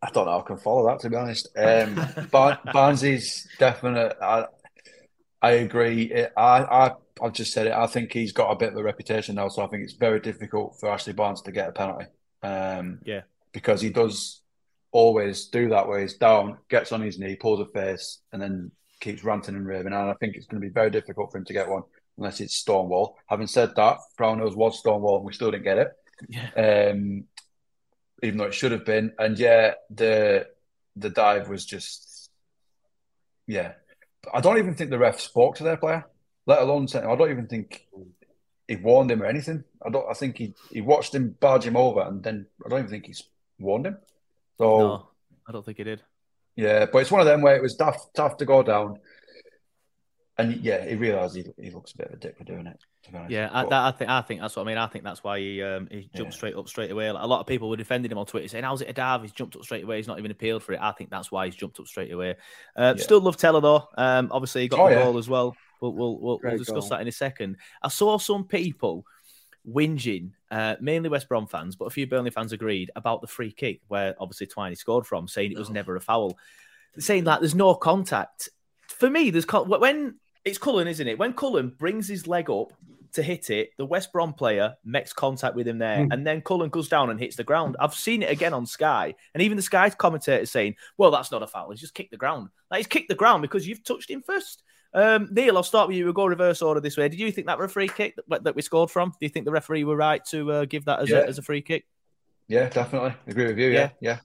[0.00, 0.38] I don't know.
[0.38, 1.48] I can follow that to be honest.
[1.56, 4.16] Um, Bar- Barnsley's definite.
[4.22, 4.46] I,
[5.40, 6.04] I agree.
[6.04, 7.72] It, I, I, I've just said it.
[7.72, 10.20] I think he's got a bit of a reputation now, so I think it's very
[10.20, 12.06] difficult for Ashley Barnes to get a penalty.
[12.42, 13.22] Um, Yeah.
[13.52, 14.42] because he does
[14.90, 18.70] always do that where he's down, gets on his knee, pulls a face, and then
[19.00, 19.92] keeps ranting and raving.
[19.92, 21.82] And I think it's going to be very difficult for him to get one
[22.16, 23.16] unless it's Stonewall.
[23.26, 25.92] Having said that, Brownells was Stonewall, and we still didn't get it.
[26.28, 26.90] Yeah.
[26.90, 27.24] Um,
[28.22, 29.12] even though it should have been.
[29.18, 30.48] And yeah, the
[30.96, 32.30] the dive was just
[33.46, 33.72] yeah.
[34.32, 36.04] I don't even think the ref spoke to their player,
[36.46, 37.10] let alone sent him.
[37.10, 37.86] I don't even think
[38.66, 39.64] he warned him or anything.
[39.84, 40.06] I don't.
[40.10, 43.06] I think he he watched him barge him over, and then I don't even think
[43.06, 43.22] he's
[43.58, 43.96] warned him.
[44.58, 45.08] So No,
[45.48, 46.02] I don't think he did.
[46.56, 48.98] yeah, but it's one of them where it was tough tough to go down,
[50.38, 52.78] and yeah, he realised he he looks a bit of a dick for doing it.
[53.04, 53.18] To be.
[53.34, 54.78] Yeah, I, that, I think I think that's what I mean.
[54.78, 56.36] I think that's why he um, he jumped Yeah.
[56.36, 57.10] straight up straight away.
[57.10, 59.22] Like, a lot of people were defending him on Twitter, saying, "How's it a dive?
[59.22, 59.96] He's jumped up straight away.
[59.96, 62.36] He's not even appealed for it." I think that's why he's jumped up straight away.
[62.76, 63.02] Uh, Yeah.
[63.02, 63.88] Still love Tella though.
[63.96, 65.04] Um, obviously he got Oh, the yeah.
[65.04, 65.56] goal as well.
[65.80, 66.88] We'll we'll, we'll, we'll discuss goal.
[66.90, 67.56] that in a second.
[67.82, 69.04] I saw some people
[69.68, 73.52] whinging, uh, mainly West Brom fans, but a few Burnley fans agreed about the free
[73.52, 75.72] kick where obviously Twiney scored from, saying it was Oh.
[75.74, 76.38] never a foul,
[76.98, 78.48] saying that there's no contact.
[78.88, 80.16] For me, there's con- when
[80.48, 81.18] it's Cullen, isn't it?
[81.18, 82.72] When Cullen brings his leg up
[83.12, 86.12] to hit it, the West Brom player makes contact with him there, Hmm.
[86.12, 87.76] and then Cullen goes down and hits the ground.
[87.80, 91.42] I've seen it again on Sky, and even the Sky commentator saying, "Well, that's not
[91.42, 91.70] a foul.
[91.70, 92.50] He's just kicked the ground.
[92.70, 94.62] Like he's kicked the ground because you've touched him first.
[94.94, 96.04] Um, Neil, I'll start with you.
[96.04, 97.08] We'll go reverse order this way.
[97.08, 99.10] Did you think that were a free kick that, that we scored from?
[99.10, 101.18] Do you think the referee were right to uh, give that as, Yeah.
[101.18, 101.84] a, as a free kick?
[102.48, 103.68] yeah, definitely agree with you.
[103.68, 104.20] Yeah, yeah.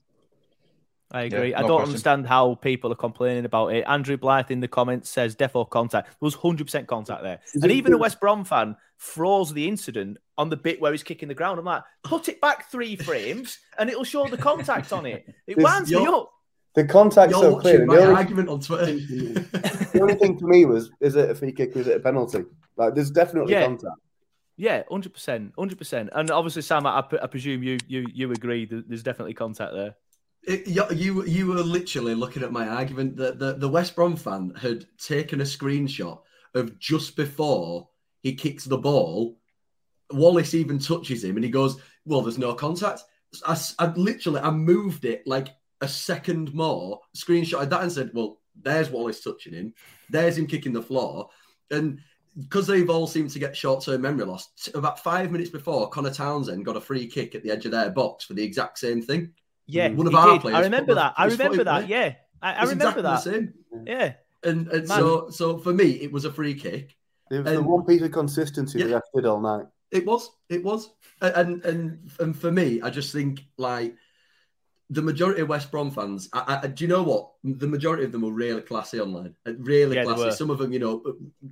[1.14, 1.50] I agree.
[1.50, 1.88] Yeah, I don't question.
[1.90, 3.84] understand how people are complaining about it.
[3.86, 6.08] Andrew Blythe in the comments says defo contact.
[6.08, 7.40] There was 100% contact there.
[7.62, 11.28] And even a West Brom fan froze the incident on the bit where he's kicking
[11.28, 11.58] the ground.
[11.60, 15.24] I'm like, put it back three frames and it'll show the contact on it.
[15.46, 16.30] It This- winds me up.
[16.74, 17.86] The contact's You're so clear.
[17.86, 18.86] my The only, argument on Twitter.
[18.96, 21.76] the only thing for me was: is it a free kick?
[21.76, 22.42] or Is it a penalty?
[22.76, 23.66] Like, there's definitely Yeah.
[23.66, 23.94] contact.
[24.56, 26.10] Yeah, hundred percent, hundred percent.
[26.12, 29.94] And obviously, Sam, I, I presume you you you agree that there's definitely contact there.
[30.46, 34.86] You, you were literally looking at my argument that the, the West Brom fan had
[34.98, 36.20] taken a screenshot
[36.54, 37.88] of just before
[38.22, 39.38] he kicks the ball.
[40.12, 43.02] Wallace even touches him and he goes, Well, there's no contact.
[43.46, 45.48] I literally I moved it like
[45.80, 49.74] a second more, screenshotted that and said, "Well, there's Wallace touching him,
[50.10, 51.28] there's him kicking the floor,"
[51.70, 52.00] and
[52.38, 54.48] because they've all seemed to get short-term memory loss.
[54.74, 57.90] About five minutes before, Conor Townsend got a free kick at the edge of their
[57.90, 59.32] box for the exact same thing.
[59.66, 60.40] Yeah, One of he our did.
[60.42, 61.14] players I remember that.
[61.16, 61.88] I remember in that.
[61.88, 63.24] Yeah, I, I remember exactly that.
[63.24, 63.54] the same.
[63.86, 64.98] Yeah, And and Man.
[64.98, 66.96] so so for me, it was a free kick.
[67.30, 68.94] It was the one piece of consistency the Yeah.
[68.96, 69.66] ref did all night.
[69.90, 70.30] It was.
[70.50, 70.90] It was.
[71.22, 73.94] And and and for me, I just think like
[74.90, 76.28] the majority of West Brom fans.
[76.34, 77.30] I, I, do you know what?
[77.42, 79.34] The majority of them were really classy online.
[79.46, 80.30] Uh, Really Yeah, classy.
[80.32, 81.02] Some of them, you know,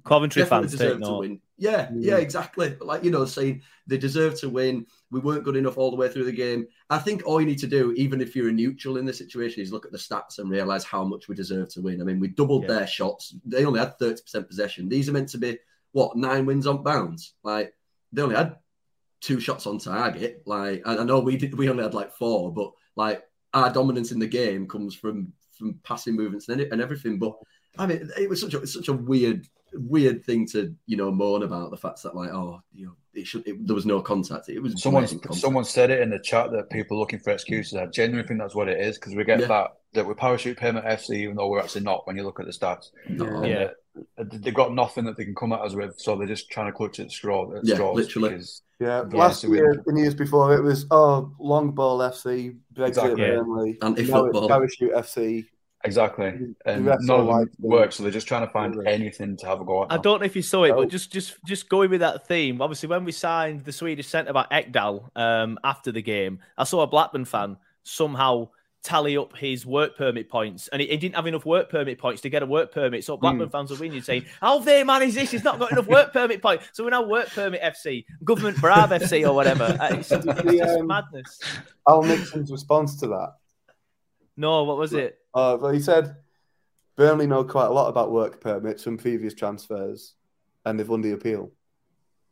[0.05, 1.19] Coventry fans deserve to note.
[1.21, 1.41] win.
[1.57, 2.05] Yeah, Mm.
[2.05, 2.77] yeah, exactly.
[2.81, 4.87] Like you know, saying they deserve to win.
[5.13, 6.67] We weren't good enough all the way through the game.
[6.91, 9.63] I think all you need to do, even if you're a neutral in this situation,
[9.63, 12.01] is look at the stats and realize how much we deserve to win.
[12.01, 12.69] I mean, we doubled Yeah.
[12.79, 13.37] their shots.
[13.45, 14.89] They only had thirty percent possession.
[14.89, 15.59] These are meant to be
[15.93, 17.35] what nine wins on bounds.
[17.45, 17.75] Like
[18.13, 18.57] they only had
[19.21, 20.43] two shots on target.
[20.47, 23.23] Like I know we did, we only had like four, but like
[23.55, 27.19] our dominance in the game comes from from passing movements and, and everything.
[27.19, 27.35] But
[27.79, 31.43] I mean, it was such a such a weird weird thing to you know moan
[31.43, 34.49] about the fact that like oh you know it should it, there was no contact.
[34.49, 37.75] It was Someone someone said it in the chat that people are looking for excuses.
[37.75, 39.47] I genuinely think that's what it is because we get Yeah.
[39.49, 42.07] that that we parachute payment FC, even though we're actually not.
[42.07, 43.45] When you look at the stats, No.
[43.45, 43.69] Yeah.
[44.19, 46.67] uh, they've got nothing that they can come at us with, so they're just trying
[46.67, 47.53] to clutch at straw.
[47.55, 48.31] At Yeah, straws literally.
[48.31, 52.89] because- Yeah, Yeah, last year and years before it was oh long ball FC, Brexit
[52.89, 53.23] Exactly.
[53.23, 53.37] Yeah.
[53.37, 54.49] Burnley, Anti-football.
[54.49, 55.45] parachute FC.
[55.85, 56.55] Exactly, and
[56.87, 57.93] refs none of them like- work.
[57.93, 58.91] So they're just trying to find Really.
[58.93, 59.93] anything to have a go at.
[59.93, 60.77] I don't know if you saw it, Oh.
[60.83, 62.61] but just just just going with that theme.
[62.63, 66.81] Obviously, when we signed the Swedish centre back Ekdal um, after the game, I saw
[66.83, 68.49] a Blackburn fan somehow
[68.85, 72.21] tally up his work permit points, and he, he didn't have enough work permit points
[72.23, 73.05] to get a work permit.
[73.05, 75.31] So Blackburn fans were winning, saying, "How they man is this?
[75.31, 78.91] He's not got enough work permit points." So we're now work permit FC, government Brav
[78.91, 79.65] FC, or whatever.
[79.81, 81.39] Uh, It's, it's just um, madness.
[81.89, 83.35] Al Nixon's response to that.
[84.37, 85.19] No, what was it?
[85.35, 86.17] Uh, well, he said
[86.97, 90.15] Burnley know quite a lot about work permits from previous transfers,
[90.65, 91.51] and they've won the appeal.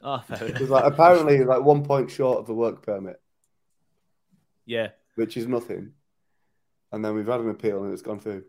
[0.02, 0.22] Oh,
[0.60, 3.20] like apparently like one point short of a work permit,
[4.64, 5.92] Yeah, which is nothing.
[6.92, 8.44] And then we've had an appeal and it's gone through.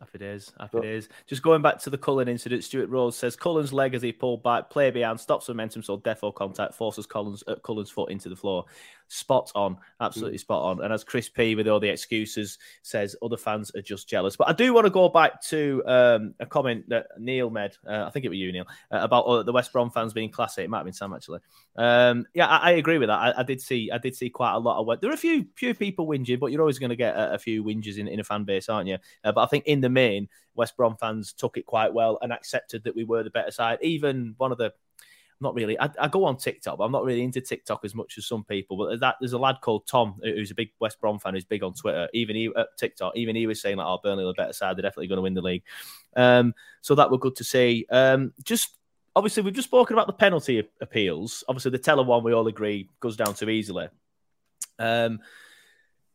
[0.00, 1.08] Happy days, happy But- days.
[1.26, 4.42] Just going back to the Cullen incident, Stuart Rose says Cullen's leg as he pulled
[4.42, 8.36] back, play behind, stops momentum, so defo contact, forces Cullen's, uh, Cullen's foot into the
[8.36, 8.64] floor.
[9.10, 10.84] Spot on, absolutely spot on.
[10.84, 14.36] And as Chris P, with all the excuses, says other fans are just jealous.
[14.36, 18.04] But I do want to go back to um, a comment that Neil made, uh,
[18.06, 20.62] I think it was you, Neil, uh, about uh, the West Brom fans being classy.
[20.62, 21.40] It might have been Sam, actually.
[21.76, 23.18] Um, yeah, I, I agree with that.
[23.18, 25.00] I, I did see I did see quite a lot of Work.
[25.00, 27.38] There are a few few people whinging, but you're always going to get a, a
[27.38, 28.98] few whinges in, in a fan base, aren't you?
[29.24, 32.32] Uh, but I think in the main, West Brom fans took it quite well and
[32.32, 33.78] accepted that we were the better side.
[33.80, 34.72] Even one of the,
[35.40, 38.18] not really, I, I go on TikTok, but I'm not really into TikTok as much
[38.18, 38.76] as some people.
[38.76, 41.62] But that there's a lad called Tom who's a big West Brom fan who's big
[41.62, 42.08] on Twitter.
[42.12, 44.76] Even he uh, TikTok, even he was saying like, "Oh, Burnley are the better side.
[44.76, 45.62] They're definitely going to win the league."
[46.16, 47.86] Um, so that were good to see.
[47.90, 48.76] Um, just
[49.14, 51.44] obviously, we've just spoken about the penalty appeals.
[51.48, 53.88] Obviously, the Tella one we all agree goes down too easily.
[54.78, 55.20] Um,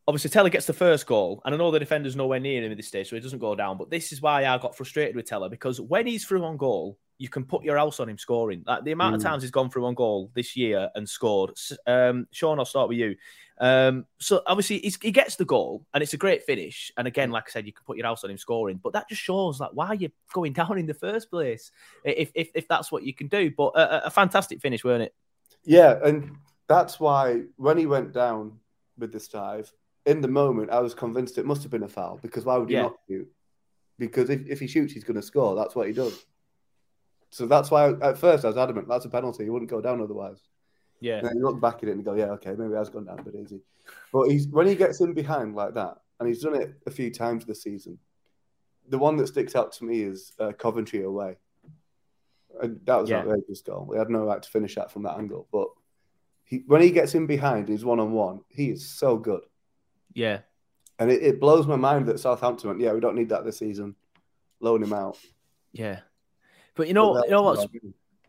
[0.06, 2.76] obviously Tella gets the first goal, and I know the defender's nowhere near him at
[2.76, 3.78] this stage, so he doesn't go down.
[3.78, 6.98] But this is why I got frustrated with Tella because when he's through on goal,
[7.18, 8.64] you can put your house on him scoring.
[8.66, 9.24] Like the amount of Mm.
[9.24, 11.52] times he's gone through on goal this year and scored.
[11.86, 13.16] Um, Sean, I'll start with you.
[13.60, 16.90] Um, so obviously he's, he gets the goal, and it's a great finish.
[16.96, 19.08] And again, like I said, you can put your house on him scoring, but that
[19.08, 21.70] just shows like why you're going down in the first place
[22.04, 23.50] if if, if that's what you can do.
[23.56, 25.14] But a, a fantastic finish, weren't it?
[25.64, 26.32] Yeah, and
[26.68, 28.58] that's why when he went down
[28.98, 29.72] with this dive,
[30.04, 32.68] in the moment, I was convinced it must have been a foul because why would
[32.68, 32.82] he Yeah.
[32.82, 33.28] not shoot?
[33.98, 35.54] Because if, if he shoots, he's going to score.
[35.54, 36.26] That's what he does.
[37.34, 39.42] So that's why at first I was adamant that's a penalty.
[39.42, 40.38] He wouldn't go down otherwise.
[41.00, 42.90] Yeah, And then you look back at it and go, yeah, okay, maybe it has
[42.90, 43.60] gone down a bit easy.
[44.12, 47.10] But he's when he gets in behind like that, and he's done it a few
[47.10, 47.98] times this season.
[48.88, 51.38] The one that sticks out to me is uh, Coventry away.
[52.62, 53.22] And that was Yeah.
[53.22, 53.84] an outrageous goal.
[53.88, 55.48] We had no right to finish that from that angle.
[55.50, 55.66] But
[56.44, 58.42] he, when he gets in behind, he's one on one.
[58.48, 59.42] He is so good,
[60.14, 60.42] yeah.
[61.00, 63.58] and it, it blows my mind that Southampton went, yeah, we don't need that this
[63.58, 63.96] season.
[64.60, 65.18] Loan him out.
[65.72, 66.00] Yeah.
[66.74, 67.66] But you know, you know what's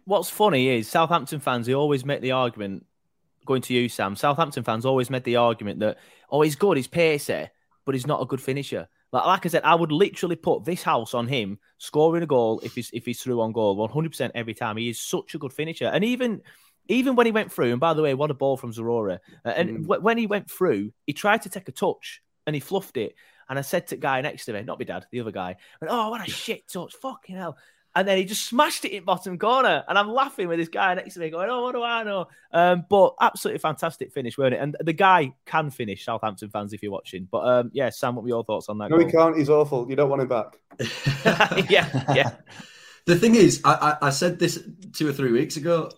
[0.05, 1.65] what's funny is Southampton fans.
[1.67, 2.85] They always make the argument.
[3.45, 4.15] Going to you, Sam.
[4.15, 5.97] Southampton fans always made the argument that
[6.31, 7.47] oh, he's good, he's pacey,
[7.85, 8.87] but he's not a good finisher.
[9.11, 12.59] Like, like I said, I would literally put this house on him scoring a goal
[12.63, 14.77] if he's if he's through on goal, one hundred percent every time.
[14.77, 16.41] He is such a good finisher, and even
[16.87, 19.19] even when he went through, and by the way, what a ball from Zaroury.
[19.43, 19.85] Uh, and Mm.
[19.85, 23.15] wh- when he went through, he tried to take a touch and he fluffed it.
[23.47, 25.57] And I said to the guy next to me, not my dad, the other guy,
[25.81, 26.95] "Oh, what a shit touch!
[26.95, 27.57] Fucking hell!"
[27.95, 29.85] And then he just smashed it in bottom corner.
[29.87, 32.27] And I'm laughing with this guy next to me, going, "Oh, what do I know?"
[32.51, 34.59] Um, but absolutely fantastic finish, weren't it?
[34.59, 36.03] And the guy can finish.
[36.03, 37.27] Southampton fans, if you're watching.
[37.31, 38.89] But um, yeah, Sam, what were your thoughts on that?
[38.89, 39.37] No, he can't.
[39.37, 39.89] He's awful.
[39.89, 40.59] You don't want him back.
[41.69, 42.31] yeah, yeah.
[43.05, 45.89] The thing is, I, I, I said this two or three weeks ago.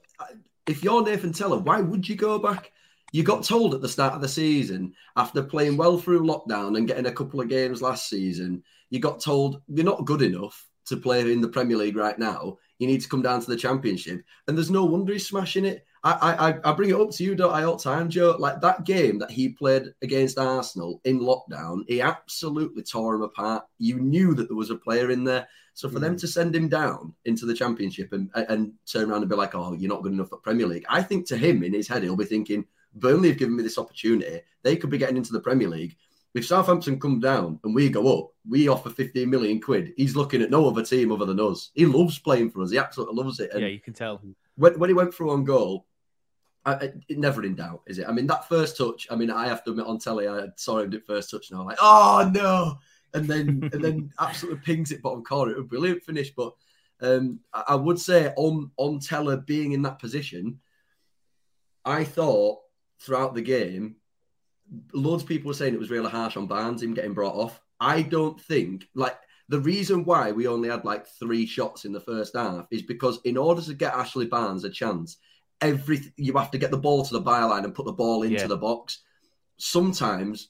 [0.67, 2.71] If you're Nathan Tella, why would you go back?
[3.13, 6.87] You got told at the start of the season, after playing well through lockdown and
[6.87, 10.97] getting a couple of games last season, you got told you're not good enough to
[10.97, 12.57] play in the Premier League right now.
[12.79, 15.85] You need to come down to the Championship, and there's no wonder he's smashing it.
[16.03, 18.35] I I, I bring it up to you, don't I, all time, Joe?
[18.37, 23.65] Like that game that he played against Arsenal in lockdown, he absolutely tore him apart.
[23.79, 25.47] You knew that there was a player in there.
[25.73, 26.19] So for them mm.
[26.21, 29.73] to send him down into the Championship and and turn around and be like, "Oh,
[29.73, 32.15] you're not good enough for Premier League," I think to him in his head he'll
[32.15, 34.41] be thinking, "Burnley have given me this opportunity.
[34.63, 35.97] They could be getting into the Premier League."
[36.33, 39.93] If Southampton come down and we go up, we offer 15 million quid.
[39.97, 41.71] He's looking at no other team other than us.
[41.73, 42.71] He loves playing for us.
[42.71, 43.51] He absolutely loves it.
[43.53, 44.21] And Yeah, you can tell.
[44.55, 45.87] when, when he went through on goal,
[46.65, 48.07] I, I, it never in doubt, is it?
[48.07, 49.07] I mean, that first touch.
[49.09, 51.57] I mean, I have to admit on telly, I saw him do first touch, and
[51.57, 52.77] I was like, "Oh no!"
[53.13, 55.53] And then and then absolutely pings it bottom corner.
[55.53, 56.53] It was a brilliant finish, but
[57.01, 60.59] um, I, I would say on on Tella being in that position,
[61.85, 62.59] I thought
[62.99, 63.95] throughout the game,
[64.93, 67.61] loads of people were saying it was really harsh on Barnes, him getting brought off.
[67.79, 69.17] I don't think like
[69.49, 73.19] the reason why we only had like three shots in the first half is because
[73.23, 75.17] in order to get Ashley Barnes a chance,
[75.61, 78.35] every you have to get the ball to the byline and put the ball into
[78.41, 78.47] Yeah.
[78.47, 79.03] the box.
[79.57, 80.49] Sometimes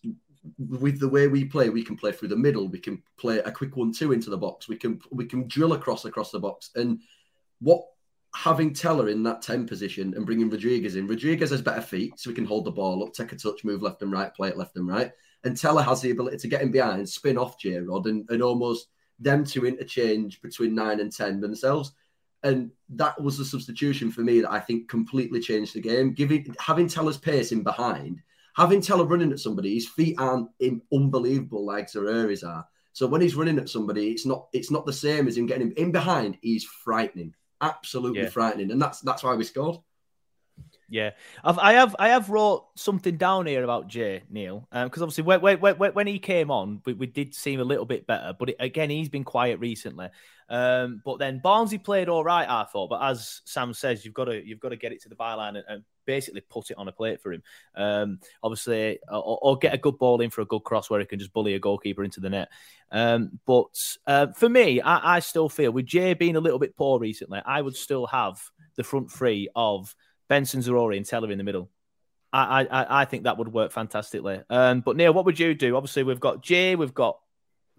[0.58, 2.68] with the way we play, we can play through the middle.
[2.70, 4.68] We can play a quick one-two into the box.
[4.68, 6.72] We can we can drill across across the box.
[6.76, 7.02] And
[7.60, 7.86] what
[8.38, 12.30] having Tella in that ten position and bringing Rodriguez in, Rodriguez has better feet, so
[12.30, 14.58] he can hold the ball up, take a touch, move left and right, play it
[14.58, 15.12] left and right.
[15.44, 18.44] And Tella has the ability to get in behind, spin off J Rod, and, and
[18.44, 18.88] almost
[19.20, 21.94] them to interchange between nine and ten themselves.
[22.44, 26.14] And that was the substitution for me that I think completely changed the game.
[26.14, 28.22] Giving having Tella's pace in behind,
[28.56, 30.50] having Tella running at somebody, his feet aren't
[30.94, 32.68] unbelievable like Zaroury's are.
[32.94, 35.68] So when he's running at somebody, it's not it's not the same as him getting
[35.68, 36.38] him in behind.
[36.42, 38.30] He's frightening, absolutely Yeah.
[38.30, 39.78] frightening, and that's that's why we scored.
[40.90, 41.12] Yeah,
[41.44, 45.42] I've, I have I have wrote something down here about Jay Neil because obviously when,
[45.42, 48.50] when, when, when he came on, we, we did seem a little bit better, but
[48.50, 50.08] it, again he's been quiet recently.
[50.50, 52.90] Um, but then Barnsley played all right, I thought.
[52.90, 55.58] But as Sam says, you've got to you've got to get it to the byline
[55.58, 57.44] and, and basically put it on a plate for him.
[57.76, 61.06] Um, obviously, or, or get a good ball in for a good cross where he
[61.06, 62.48] can just bully a goalkeeper into the net.
[62.94, 66.78] Um, but uh, for me, I, I still feel with Jay being a little bit
[66.78, 68.42] poor recently, I would still have
[68.78, 69.94] the front three of
[70.28, 71.70] Benson, Zaroury, and Tella in the middle.
[72.34, 74.42] I, I, I think that would work fantastically.
[74.50, 75.76] Um, but Neil, what would you do?
[75.76, 77.20] Obviously, we've got Jay, we've got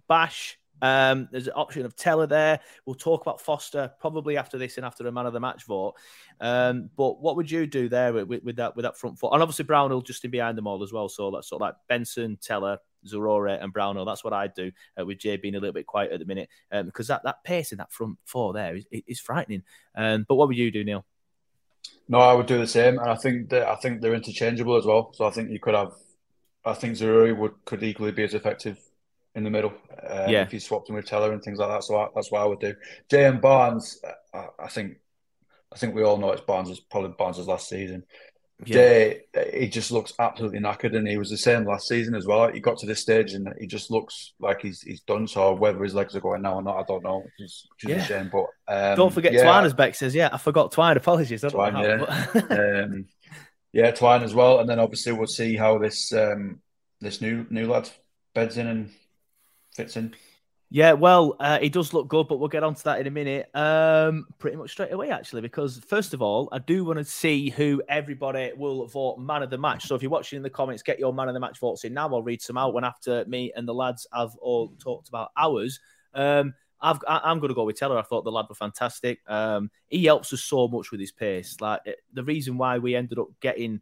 [0.09, 0.59] Bash.
[0.81, 2.61] Um, there's an option of Tella there.
[2.87, 5.95] We'll talk about Foster probably after this and after a man of the match vote.
[6.41, 9.31] Um, but what would you do there with, with, that with that front four?
[9.33, 11.09] And obviously Brownhill just in behind them all as well.
[11.09, 14.05] So that's sort of like Benson, Tella, Zaroury, and Brownhill.
[14.05, 16.49] That's what I'd do uh, with Jay being a little bit quiet at the minute
[16.71, 19.65] um, because that, that pace in that front four there is, is frightening.
[19.95, 21.05] Um, but what would you do, Neil?
[22.09, 24.85] No, I would do the same, and I think that I think they're interchangeable as
[24.87, 25.13] well.
[25.15, 25.93] So I think you could have,
[26.65, 28.79] I think Zaroury would could equally be as effective
[29.35, 29.73] in the middle.
[30.09, 30.43] Um, Yeah.
[30.43, 31.85] if you swapped him with Tella and things like that.
[31.85, 32.75] So I, that's what I would do.
[33.11, 34.01] Jay and Barnes,
[34.33, 34.97] I, I think,
[35.73, 38.05] I think we all know it's Barnes' probably Barnes' last season.
[38.65, 39.21] Jay,
[39.55, 42.51] he just looks absolutely knackered, and he was the same last season as well.
[42.51, 45.29] He got to this stage, and he just looks like he's he's done.
[45.29, 47.19] So whether his legs are going now or not, I don't know.
[47.19, 48.03] Which is, which is Yeah.
[48.03, 48.31] a shame.
[48.33, 48.47] But
[48.91, 50.13] um, Don't forget yeah, Twine, as Beck says.
[50.13, 50.97] Yeah, I forgot Twine.
[50.97, 51.45] Apologies.
[51.45, 52.51] I don't Twine, know how, but-
[52.85, 53.07] um,
[53.73, 56.61] yeah, Twine as well, and then obviously we'll see how this um,
[57.01, 57.89] this new new lad
[58.35, 58.91] beds in and
[59.77, 60.17] fits in.
[60.71, 63.49] Yeah, well, uh, does look good, but we'll get onto that in a minute.
[63.55, 67.49] Um, pretty much straight away, actually, because first of all, I do want to see
[67.49, 69.87] who everybody will vote man of the match.
[69.87, 71.95] So if you're watching in the comments, get your man of the match votes in
[71.95, 72.09] now.
[72.13, 75.81] I'll read some out when after me and the lads have all talked about ours.
[76.13, 76.53] Um,
[76.83, 77.99] I've, I, I'm going to go with Tella.
[77.99, 79.21] I thought the lad were fantastic.
[79.27, 81.57] Um, he helps us so much with his pace.
[81.63, 83.81] Like it- the reason why we ended up getting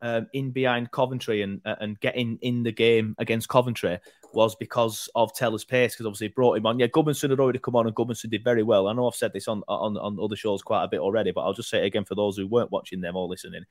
[0.00, 4.00] um, in behind Coventry and uh, and getting in the game against Coventry
[4.34, 5.94] was because of Tella's pace.
[5.94, 6.78] Because obviously brought him on.
[6.78, 8.88] Yeah, Gudmundsson had already come on, and Gudmundsson did very well.
[8.88, 11.42] I know I've said this on on on other shows quite a bit already, but
[11.42, 13.64] I'll just say it again for those who weren't watching them or listening.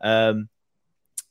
[0.00, 0.48] Um,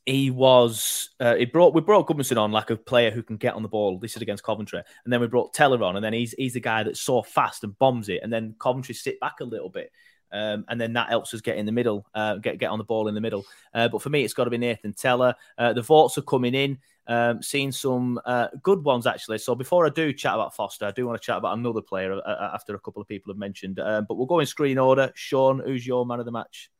[0.08, 3.54] he was uh, he brought we brought Gudmundsson on like a player who can get
[3.54, 3.98] on the ball.
[3.98, 6.60] This is against Coventry, and then we brought Tella on, and then he's he's the
[6.60, 9.92] guy that's so fast and bombs it, and then Coventry sit back a little bit.
[10.30, 12.84] Um, and then that helps us get in the middle, uh, get get on the
[12.84, 13.44] ball in the middle.
[13.74, 15.36] Uh, but for me, it's got to be Nathan Tella.
[15.56, 16.78] Uh, the votes are coming in.
[17.08, 19.38] Um, seen some uh, good ones actually.
[19.38, 22.12] So before I do chat about Foster, I do want to chat about another player
[22.12, 23.80] uh, uh, after a couple of people have mentioned.
[23.80, 25.10] Um, but we'll go in screen order.
[25.14, 26.70] Sean, who's your man of the match?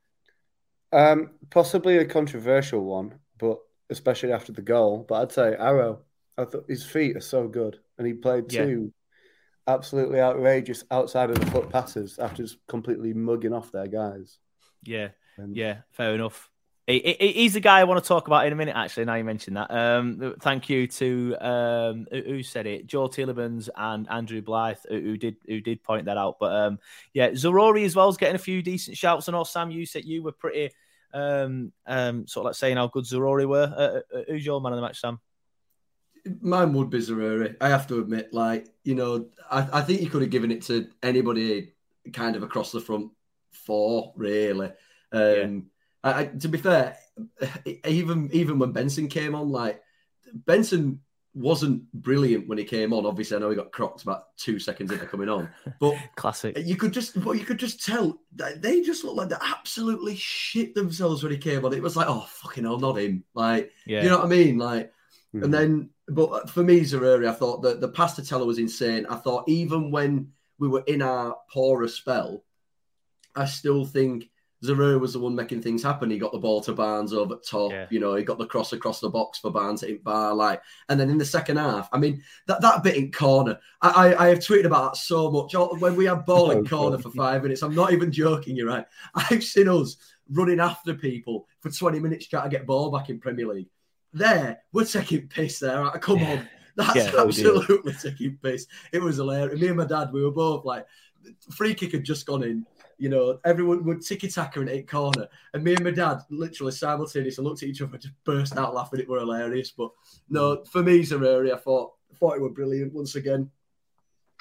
[0.93, 3.59] Um, possibly a controversial one, but
[3.91, 5.05] especially after the goal.
[5.09, 6.01] But I'd say Arrow.
[6.37, 8.65] I thought his feet are so good, and he played Yeah.
[8.67, 8.93] two
[9.67, 14.39] absolutely outrageous outside of the foot passes after just completely mugging off their guys.
[14.83, 16.51] Yeah, And yeah, fair enough.
[16.89, 18.75] He, he- he's the guy I want to talk about in a minute.
[18.75, 19.71] Actually, now you mentioned that.
[19.71, 25.17] Um, thank you to um, who- said it, Joe Tillemans and Andrew Blythe, who, who
[25.19, 26.39] did who did point that out.
[26.41, 26.79] But um,
[27.13, 29.29] yeah, Zaroury as well is getting a few decent shouts.
[29.29, 30.71] And also, Sam, you said you were pretty
[31.13, 33.71] um, um, sort of like saying how good Zaroury were.
[33.77, 35.21] Uh, uh, who's your man of the match, Sam?
[36.41, 37.55] Mine would be Zaroury.
[37.61, 40.63] I have to admit, like you know, I, I think you could have given it
[40.63, 41.75] to anybody
[42.15, 43.11] kind of across the front
[43.51, 44.73] four, really.
[45.13, 45.67] Um,
[46.05, 46.97] I, I, to be fair,
[47.87, 49.83] even even when Benson came on, like
[50.33, 51.01] Benson
[51.35, 53.07] wasn't brilliant when he came on.
[53.07, 55.49] Obviously, I know he got crocked about two seconds into coming on,
[55.81, 56.57] but Classic.
[56.59, 60.17] you could just, but you could just tell that they just looked like they absolutely
[60.17, 61.73] shit themselves when he came on.
[61.73, 63.25] It was like, oh fucking hell, not him.
[63.35, 64.59] Like, Yeah, you know what I mean?
[64.59, 64.93] Like,
[65.35, 65.45] Mhm.
[65.45, 69.05] and then, but for me, Zaroury, I thought that the pass to Tella was insane.
[69.11, 72.45] I thought even when we were in our poorer spell,
[73.37, 74.31] I still think
[74.65, 76.11] Zaroury was the one making things happen.
[76.11, 77.71] He got the ball to Barnes over top.
[77.71, 77.87] Yeah.
[77.91, 80.35] You know, he got the cross across the box for Barnes to hit bar.
[80.35, 83.89] Like, and then in the second half, I mean, that, that bit in corner, I,
[84.15, 85.55] I, I have tweeted about that so much.
[85.55, 88.57] Oh, when we had ball in oh, corner for five minutes, I'm not even joking.
[88.57, 88.87] You're right.
[89.15, 89.97] I've seen us
[90.31, 93.69] running after people for 20 minutes trying to get ball back in Premier League.
[94.13, 95.85] There, we're taking piss there.
[95.85, 96.33] Like, Come Yeah.
[96.33, 96.49] on.
[96.77, 98.67] That's Yeah, we absolutely taking piss.
[98.93, 99.61] It was hilarious.
[99.61, 100.87] Me and my dad, we were both like,
[101.51, 102.65] free kick had just gone in.
[102.99, 105.29] You know, everyone would ticky tacker in eight corner.
[105.55, 108.75] And me and my dad literally simultaneously looked at each other and just burst out
[108.75, 109.01] laughing.
[109.01, 109.71] It were hilarious.
[109.71, 109.91] But
[110.29, 113.51] no, for me, Zaroury, I thought, I thought it were brilliant once again.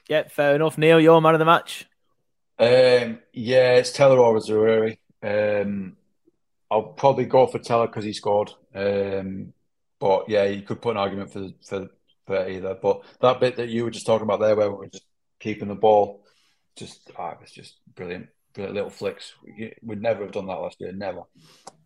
[0.10, 0.78] yeah, fair enough.
[0.78, 1.88] Neil, your man of the match.
[2.60, 4.98] Um, yeah, it's Tella or Zaroury.
[5.22, 5.98] Um,
[6.70, 8.52] I'll probably go for Tella because he scored.
[8.74, 9.54] Um,
[10.00, 11.90] but yeah, you could put an argument for for
[12.26, 12.76] for either.
[12.82, 15.06] But that bit that you were just talking about there, where we were just
[15.40, 16.24] keeping the ball,
[16.76, 19.34] just ah, it was just brilliant, brilliant little flicks.
[19.44, 21.22] We- We'd never have done that last year, never.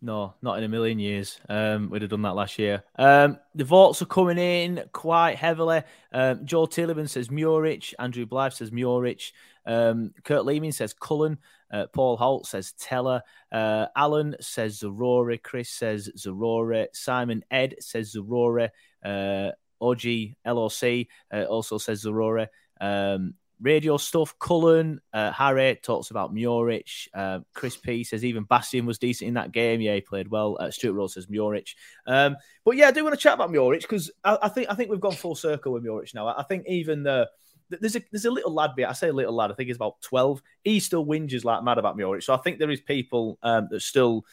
[0.00, 1.38] No, not in a million years.
[1.48, 2.82] Um, we'd have done that last year.
[2.96, 5.82] Um, the votes are coming in quite heavily.
[6.12, 7.94] Um, Joe Tillman says Muric.
[7.98, 9.30] Andrew Blythe says Muric.
[9.64, 11.38] Um, Kurt Lehman says Cullen.
[11.70, 13.22] Uh, Paul Holt says Tella.
[13.52, 15.40] Uh, Alan says Zaroury.
[15.40, 16.88] Chris says Zaroury.
[16.92, 18.70] Simon Ed says Zaroury.
[19.04, 19.50] Uh,
[19.80, 22.48] OG LOC uh, also says Zaroury.
[22.80, 24.34] Um, radio stuff.
[24.38, 27.08] Cullen, uh, Harry talks about Muric.
[27.14, 29.80] Uh, Chris P says even Bastien was decent in that game.
[29.80, 30.58] Yeah, he played well.
[30.60, 31.74] Uh, Stuart Rose says Muric.
[32.06, 34.74] Um, but yeah, I do want to chat about Muric because I, I think I
[34.74, 36.26] think we've gone full circle with Muric now.
[36.26, 37.28] I, I think even the
[37.68, 38.88] there's a there's a little lad bit.
[38.88, 39.50] I say little lad.
[39.50, 40.42] I think he's about twelve.
[40.62, 42.22] He still whinges like mad about Muric.
[42.22, 44.24] So I think there is people um, that still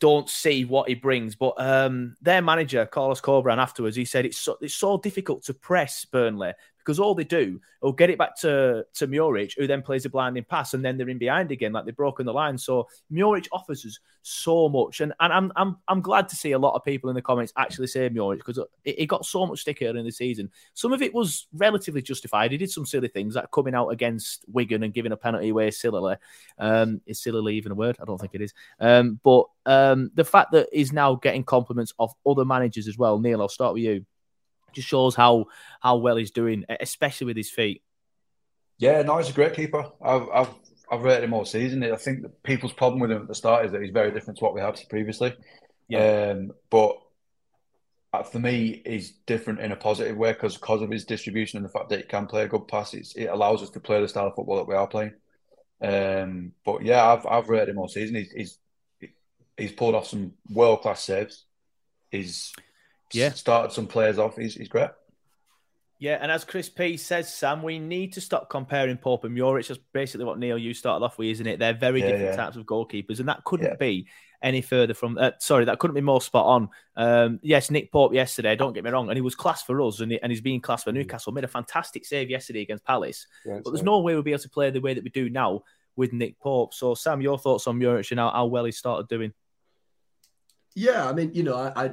[0.00, 1.36] don't see what he brings.
[1.36, 5.54] But um, their manager, Carlos Corberan, afterwards, he said it's so, it's so difficult to
[5.54, 6.54] press Burnley
[6.84, 10.10] because all they do will get it back to to Muric, who then plays a
[10.10, 12.58] blinding pass, and then they're in behind again, like they've broken the line.
[12.58, 16.58] So Muric offers us so much, and and I'm I'm I'm glad to see a
[16.58, 19.78] lot of people in the comments actually say Muric because it, got so much stick
[19.82, 20.50] early in the season.
[20.74, 22.52] Some of it was relatively justified.
[22.52, 25.70] He did some silly things like coming out against Wigan and giving a penalty away
[25.70, 26.16] sillily.
[26.58, 27.96] Um, is sillily even a word?
[28.00, 28.54] I don't think it is.
[28.78, 33.18] Um, but um, the fact that he's now getting compliments of other managers as well.
[33.18, 34.06] Neil, I'll start with you.
[34.72, 35.46] Just shows how
[35.80, 37.82] how well he's doing, especially with his feet.
[38.78, 39.90] Yeah, no, he's a great keeper.
[40.02, 40.54] I've I've
[40.90, 41.84] I've rated him all season.
[41.84, 44.44] I think people's problem with him at the start is that he's very different to
[44.44, 45.34] what we had previously.
[45.88, 46.32] Yeah.
[46.32, 46.98] Um, but
[48.12, 51.64] uh, for me, he's different in a positive way because because of his distribution and
[51.64, 54.00] the fact that he can play a good pass, it's, it allows us to play
[54.00, 55.12] the style of football that we are playing.
[55.82, 58.16] Um, but yeah, I've I've rated him all season.
[58.16, 58.58] He's he's
[59.56, 61.44] he's pulled off some world class saves.
[62.10, 62.52] He's
[63.12, 63.30] Yeah.
[63.30, 64.36] started some players off.
[64.36, 64.90] He's he's great.
[65.98, 69.68] Yeah, and as Chris P says, Sam, we need to stop comparing Pope and Muric.
[69.68, 71.58] That's basically what Neil you started off with, isn't it?
[71.58, 72.36] They're very Yeah, different yeah.
[72.36, 73.74] types of goalkeepers, and that couldn't Yeah.
[73.76, 74.08] be
[74.42, 75.18] any further from.
[75.18, 76.68] Uh, sorry, that couldn't be more spot on.
[76.96, 78.56] Um, yes, Nick Pope yesterday.
[78.56, 80.62] Don't get me wrong, and he was class for us, and, he, and he's being
[80.62, 81.32] class for Newcastle.
[81.34, 84.32] Made a fantastic save yesterday against Palace, Right, but there's so- no way we'll be
[84.32, 85.64] able to play the way that we do now
[85.96, 86.72] with Nick Pope.
[86.72, 89.34] So, Sam, your thoughts on Muric and how, how well he started doing?
[90.74, 91.90] Yeah, I mean, you know, I, I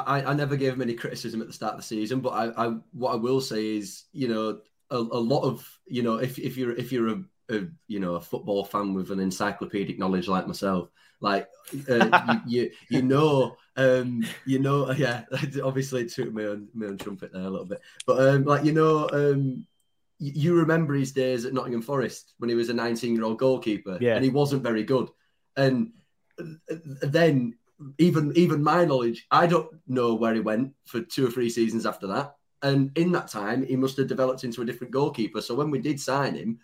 [0.00, 2.66] I, I never gave him any criticism at the start of the season, but I,
[2.66, 6.38] I what I will say is, you know, a, a lot of you know, if,
[6.38, 10.28] if you're if you're a a you know a football fan with an encyclopedic knowledge
[10.28, 10.88] like myself,
[11.20, 11.48] like
[11.90, 15.24] uh, you, you you know um you know yeah
[15.64, 18.72] obviously took my own my own trumpet there a little bit, but um like you
[18.72, 19.66] know um
[20.18, 23.98] you remember his days at Nottingham Forest when he was a 19 year old goalkeeper
[24.00, 24.14] Yeah.
[24.14, 25.08] and he wasn't very good,
[25.56, 25.92] and
[26.40, 26.44] uh,
[27.02, 27.56] then
[27.98, 31.86] even even my knowledge, I don't know where he went for two or three seasons
[31.86, 32.36] after that.
[32.62, 35.40] And in that time, he must have developed into a different goalkeeper.
[35.42, 36.60] So when we did sign him,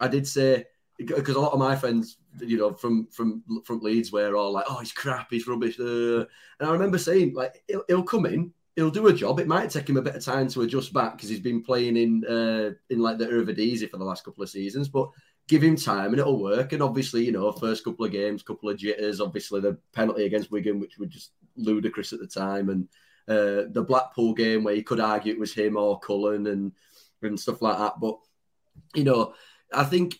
[0.00, 0.64] I did say
[0.98, 4.64] because a lot of my friends, you know, from from from Leeds were all like,
[4.68, 6.20] "Oh, he's crap, he's rubbish," uh.
[6.58, 9.40] and I remember saying like, he'll, "He'll come in, he'll do a job.
[9.40, 11.96] It might take him a bit of time to adjust back because he's been playing
[11.96, 15.10] in uh, in like the Eredivisie for the last couple of seasons, but."
[15.46, 16.72] Give him time and it'll work.
[16.72, 19.20] And obviously, you know, first couple of games, couple of jitters.
[19.20, 22.88] Obviously, the penalty against Wigan, which was just ludicrous at the time, and
[23.28, 26.72] uh, the Blackpool game where you could argue it was him or Cullen and
[27.22, 28.00] and stuff like that.
[28.00, 28.18] But
[28.94, 29.34] you know,
[29.72, 30.18] I think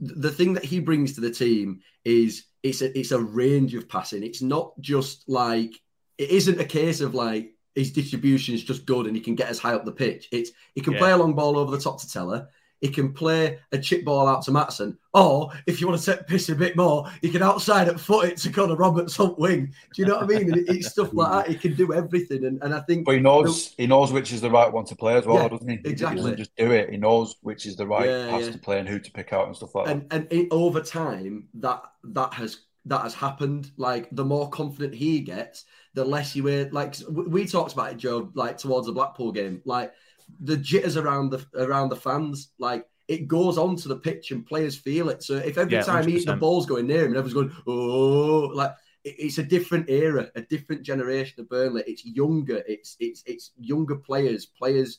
[0.00, 3.88] the thing that he brings to the team is it's a it's a range of
[3.88, 4.22] passing.
[4.22, 5.72] It's not just like
[6.16, 9.48] it isn't a case of like his distribution is just good and he can get
[9.48, 10.28] as high up the pitch.
[10.32, 10.98] It's he can Yeah.
[11.00, 12.48] play a long ball over the top to Tella.
[12.80, 16.26] He can play a chip ball out to Maatsen, or if you want to set
[16.26, 19.66] piss a bit more, he can outside at foot it to Conor Roberts on wing.
[19.94, 20.52] Do you know what I mean?
[20.52, 21.52] And it- it's stuff like that.
[21.52, 24.40] He can do everything, and, and I think But he knows he knows which is
[24.40, 25.76] the right one to play as well, Yeah, doesn't he?
[25.84, 26.16] He exactly.
[26.22, 26.88] doesn't just do it.
[26.90, 28.52] He knows which is the right Yeah, pass yeah.
[28.52, 29.92] to play and who to pick out and stuff like that.
[29.92, 34.94] and and it, over time that that has that has happened like the more confident
[34.94, 38.86] he gets the less you hear like we we talked about it joe like towards
[38.86, 39.92] the blackpool game like
[40.40, 44.76] the jitters around the around the fans like it goes onto the pitch and players
[44.76, 47.34] feel it so if every Yeah, time he, the ball's going near him and everyone's
[47.34, 48.72] going oh like
[49.04, 53.52] it- it's a different era a different generation of burnley it's younger it's it's it's
[53.58, 54.98] younger players players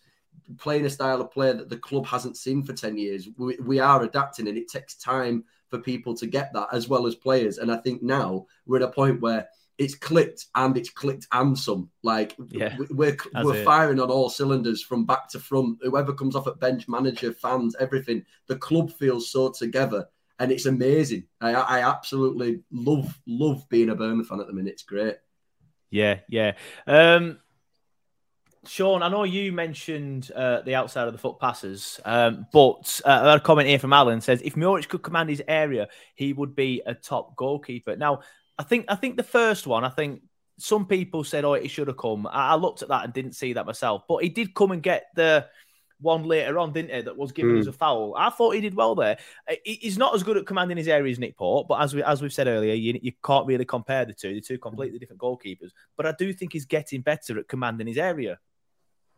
[0.58, 3.28] playing a style of play that the club hasn't seen for 10 years.
[3.38, 7.06] We, we are adapting and it takes time for people to get that as well
[7.08, 7.58] as players.
[7.58, 9.48] And I think now we're at a point where
[9.82, 11.90] it's clicked and it's clicked and some.
[12.04, 13.66] Like Yeah, we- we're we're it.
[13.66, 15.80] firing on all cylinders from back to front.
[15.82, 18.24] Whoever comes off at bench, manager, fans, everything.
[18.48, 20.06] The club feels so together.
[20.40, 21.24] And it's amazing.
[21.40, 24.74] I, I absolutely love love being a Burnley fan at the minute.
[24.74, 25.16] It's great.
[25.90, 26.54] Yeah, yeah.
[26.88, 27.40] Um,
[28.68, 33.38] Sean, I know you mentioned uh, the outside of the foot passes, um, but uh,
[33.38, 36.82] a comment here from Alan says if Muric could command his area, he would be
[36.86, 37.96] a top goalkeeper.
[37.96, 38.20] Now,
[38.58, 40.22] I think I think the first one, I think
[40.60, 43.34] some people said, "Oh, he should have come." I, I looked at that and didn't
[43.36, 45.48] see that myself, but he did come and get the
[46.00, 47.02] one later on, didn't he?
[47.02, 47.60] That was given Mm.
[47.60, 48.16] as a foul.
[48.18, 49.18] I thought he did well there.
[49.64, 52.02] He- He's not as good at commanding his area as Nick Port, but as we
[52.04, 54.32] as we've said earlier, you, you can't really compare the two.
[54.32, 55.70] They're two completely different goalkeepers.
[55.96, 58.40] But I do think he's getting better at commanding his area.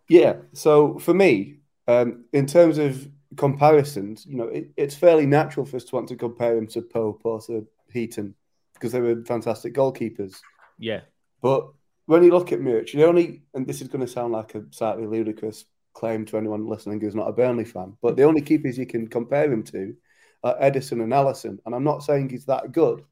[0.09, 0.35] Yeah.
[0.51, 5.77] So for me, um, in terms of comparisons, you know, it, it's fairly natural for
[5.77, 8.35] us to want to compare him to Pope or to Heaton
[8.83, 10.41] because they were fantastic goalkeepers.
[10.77, 11.01] Yeah,
[11.41, 11.69] But
[12.05, 14.65] when you look at Muric, the only, and this is going to sound like a
[14.71, 15.63] slightly ludicrous
[15.93, 19.07] claim to anyone listening who's not a Burnley fan, but the only keepers you can
[19.07, 19.95] compare him to
[20.43, 21.59] are Ederson and Alisson.
[21.65, 23.05] And I'm not saying he's that good,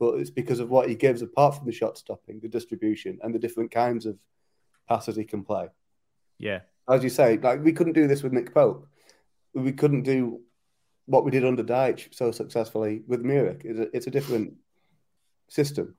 [0.00, 3.32] but it's because of what he gives apart from the shot stopping, the distribution, and
[3.32, 4.18] the different kinds of
[4.88, 5.68] passes he can play.
[6.38, 8.88] yeah, As you say, like we couldn't do this with Nick Pope.
[9.54, 10.40] We couldn't do
[11.06, 13.64] what we did under Dyche so successfully with Muric.
[13.64, 14.54] It's a, it's a different
[15.48, 15.96] system.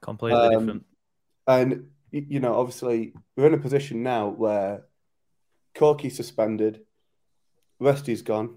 [0.00, 0.86] completely Um, different.
[1.46, 4.82] And you know, obviously, we're in a position now where
[5.74, 6.80] Corky's suspended,
[7.78, 8.56] Westy's gone.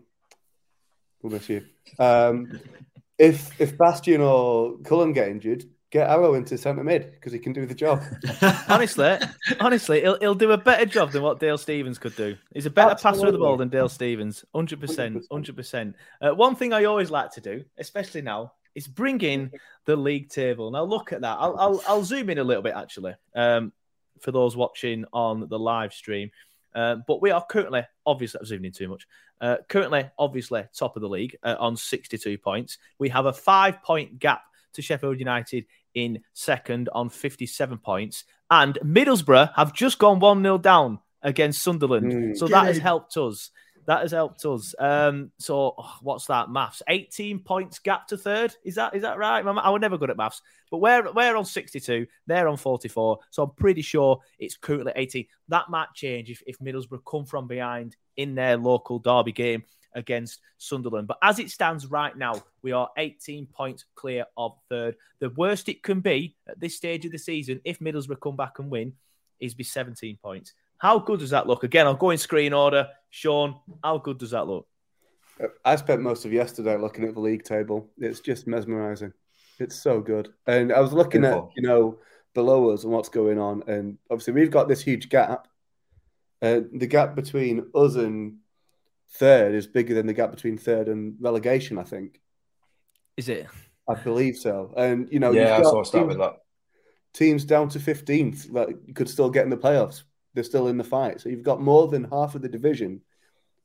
[1.22, 1.64] We'll miss you.
[2.00, 2.60] Um,
[3.18, 7.54] if if Bastien or Cullen get injured, get Arrow into centre mid because he can
[7.54, 8.02] do the job.
[8.68, 9.18] honestly,
[9.60, 12.36] honestly, he'll, he'll do a better job than what Dale Stephens could do.
[12.54, 14.44] He's a better passer of the ball than Dale Stephens.
[14.56, 14.78] 100%.
[14.78, 15.28] 100%.
[15.32, 15.94] 100%.
[16.20, 19.52] Uh, one thing I always like to do, especially now, is bringing
[19.86, 20.72] the league table.
[20.72, 21.38] Now, look at that.
[21.40, 23.72] I'll, I'll, I'll zoom in a little bit, actually, um,
[24.20, 26.32] for those watching on the live stream.
[26.74, 29.08] Uh, but we are currently, obviously, I've zooming in too much.
[29.40, 32.78] Uh, currently, obviously, top of the league uh, on 62 points.
[32.98, 34.44] We have a five point gap
[34.74, 38.24] to Sheffield United in second on 57 points.
[38.50, 42.12] And Middlesbrough have just gone 1 0 down against Sunderland.
[42.12, 42.38] Mm.
[42.38, 43.52] So that has helped us.
[43.86, 44.74] That has helped us.
[44.80, 46.82] Um, so oh, what's that maths?
[46.88, 48.56] 18 points gap to third.
[48.64, 49.46] Is that is that right?
[49.46, 52.08] I was never good at maths, but we're we're on 62.
[52.28, 53.20] They're on 44.
[53.32, 55.26] So I'm pretty sure it's currently 18.
[55.50, 59.64] That might change if, if Middlesbrough come from behind in their local derby game
[59.96, 61.08] against Sunderland.
[61.08, 64.96] But as it stands right now, we are 18 points clear of third.
[65.20, 68.60] The worst it can be at this stage of the season, if Middlesbrough come back
[68.60, 68.94] and win,
[69.40, 70.54] is be 17 points.
[70.84, 71.64] How good does that look?
[71.64, 72.90] Again, I'll go in screen order.
[73.10, 74.68] Sean, how good does that look?
[75.64, 77.90] I spent most of yesterday looking at the league table.
[77.98, 79.14] It's just mesmerizing.
[79.60, 80.34] It's so good.
[80.46, 81.52] And I was looking Beautiful.
[81.52, 82.00] at, you know,
[82.34, 83.64] below us and what's going on.
[83.66, 85.48] And obviously, we've got this huge gap.
[86.42, 88.40] Uh, the gap between us and
[89.14, 92.20] third is bigger than the gap between third and relegation, I think.
[93.16, 93.48] Is it?
[93.88, 94.74] I believe so.
[94.76, 96.40] And, you know, yeah, I saw a stat teams- with that.
[97.14, 100.04] teams down to 15th that could still get in the playoffs.
[100.34, 101.22] They're still in the fight.
[101.22, 103.02] So you've got more than half of the division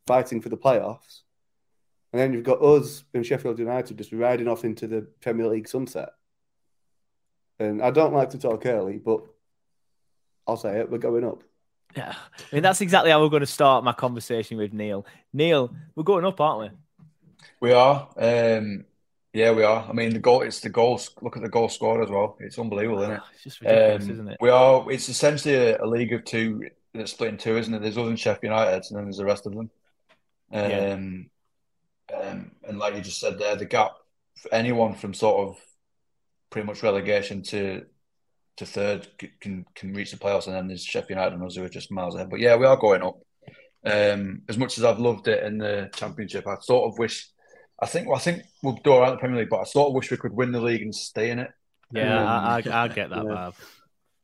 [0.07, 1.23] fighting for the playoffs.
[2.13, 5.69] And then you've got us and Sheffield United just riding off into the Premier League
[5.69, 6.11] sunset.
[7.59, 9.23] And I don't like to talk early, but
[10.47, 11.43] I'll say it, we're going up.
[11.97, 12.15] Yeah.
[12.15, 15.07] I mean, that's exactly how we're going to start my conversation with Neil.
[15.33, 16.79] Neil, we're going up, aren't we?
[17.61, 18.09] We are.
[18.17, 18.85] Um,
[19.39, 19.87] yeah, we are.
[19.89, 20.43] I mean, the goal.
[20.43, 21.11] It's the goals.
[21.23, 22.37] Look at the goal scored as well.
[22.41, 23.21] It's unbelievable, isn't it?
[23.35, 24.39] It's just ridiculous, Um, isn't it?
[24.41, 24.91] We are.
[24.91, 27.81] It's essentially a, a league of two that's split in two, isn't it?
[27.83, 29.71] There's us and Sheffield United, and then there's the rest of them.
[30.53, 30.93] Um, Yeah.
[32.21, 33.93] um, and like you just said there, the gap
[34.43, 35.57] for anyone from sort of
[36.51, 37.85] pretty much relegation to
[38.57, 39.07] to third
[39.41, 41.93] can can reach the playoffs, and then there's Sheffield United and us who are just
[41.93, 42.31] miles ahead.
[42.31, 43.19] But yeah, we are going up.
[43.85, 47.29] Um, as much as I've loved it in the Championship, I sort of wish.
[47.81, 48.07] I think.
[48.09, 49.95] Well, I think we'll do all right in the Premier League, but I sort of
[49.95, 51.51] wish we could win the league and stay in it.
[51.93, 53.33] Yeah, Um, I, I, I get that, yeah.
[53.35, 53.55] Bob.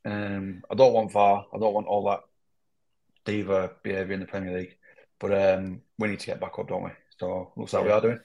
[0.05, 1.47] um, I don't want VAR.
[1.55, 2.21] I don't want all that
[3.25, 4.77] diva behaviour in the Premier League.
[5.19, 6.91] But um, we need to get back up, don't we?
[7.19, 8.19] So looks like we are doing.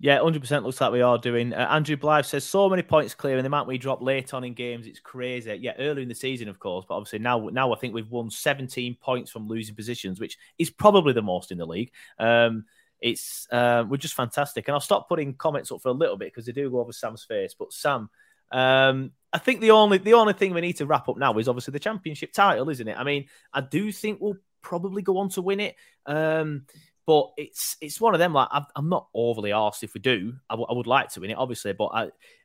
[0.00, 1.52] Yeah, hundred percent looks like we are doing.
[1.52, 4.44] Uh, Andrew Blythe says so many points clear, and the amount we drop late on
[4.44, 5.52] in games, it's crazy.
[5.60, 8.30] Yeah, earlier in the season, of course, but obviously now, now I think we've won
[8.30, 11.90] seventeen points from losing positions, which is probably the most in the league.
[12.18, 12.66] Um,
[13.00, 16.32] it's uh, we're just fantastic, and I'll stop putting comments up for a little bit
[16.32, 17.54] because they do go over Sam's face.
[17.58, 18.10] But Sam,
[18.50, 21.48] um, I think the only the only thing we need to wrap up now is
[21.48, 22.96] obviously the championship title, isn't it?
[22.96, 25.76] I mean, I do think we'll probably go on to win it.
[26.06, 26.66] Um,
[27.06, 28.34] but it's it's one of them.
[28.34, 30.34] Like I'm, not overly asked if we do.
[30.50, 32.02] I, w- I would like to win it, obviously, but I,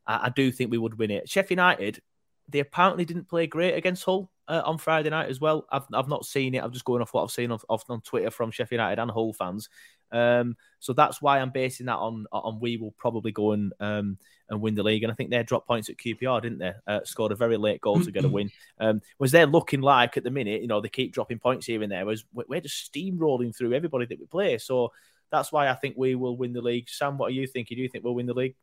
[0.07, 1.27] I I do think we would win it.
[1.27, 2.01] Sheffield United,
[2.47, 5.65] they apparently didn't play great against Hull uh, on Friday night as well.
[5.69, 6.63] I've I've not seen it.
[6.63, 9.11] I'm just going off what I've seen off, off on Twitter from Sheffield United and
[9.11, 9.67] Hull fans.
[10.13, 14.17] Um, so that's why I'm basing that on on we will probably go and um
[14.49, 15.03] and win the league.
[15.03, 16.73] And I think they dropped points at QPR, didn't they?
[16.85, 18.51] Uh, scored a very late goal to get a win.
[18.79, 21.81] Um, was they're looking like at the minute, you know, they keep dropping points here
[21.81, 22.05] and there.
[22.05, 24.57] Whereas we- we're just steamrolling through everybody that we play.
[24.59, 24.91] So
[25.31, 26.89] that's why I think we will win the league.
[26.89, 27.77] Sam, what are you thinking?
[27.77, 28.55] Do you think we'll win the league?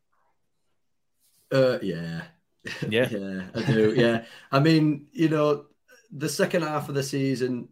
[1.51, 2.21] Uh, yeah.
[2.87, 3.09] Yeah.
[3.09, 3.93] yeah, I do.
[3.95, 4.25] Yeah.
[4.51, 5.65] I mean, you know,
[6.11, 7.69] the second half of the season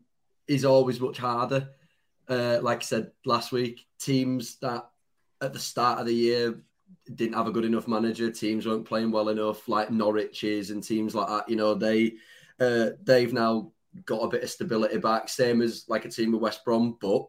[0.47, 1.69] is always much harder.
[2.30, 4.88] Uh, like I said last week, teams that
[5.41, 6.61] at the start of the year
[7.15, 11.15] didn't have a good enough manager, teams weren't playing well enough, like Norwich's and teams
[11.15, 12.13] like that, you know, they
[12.59, 13.71] uh, they've now
[14.05, 17.25] got a bit of stability back, same as like a team with West Brom, but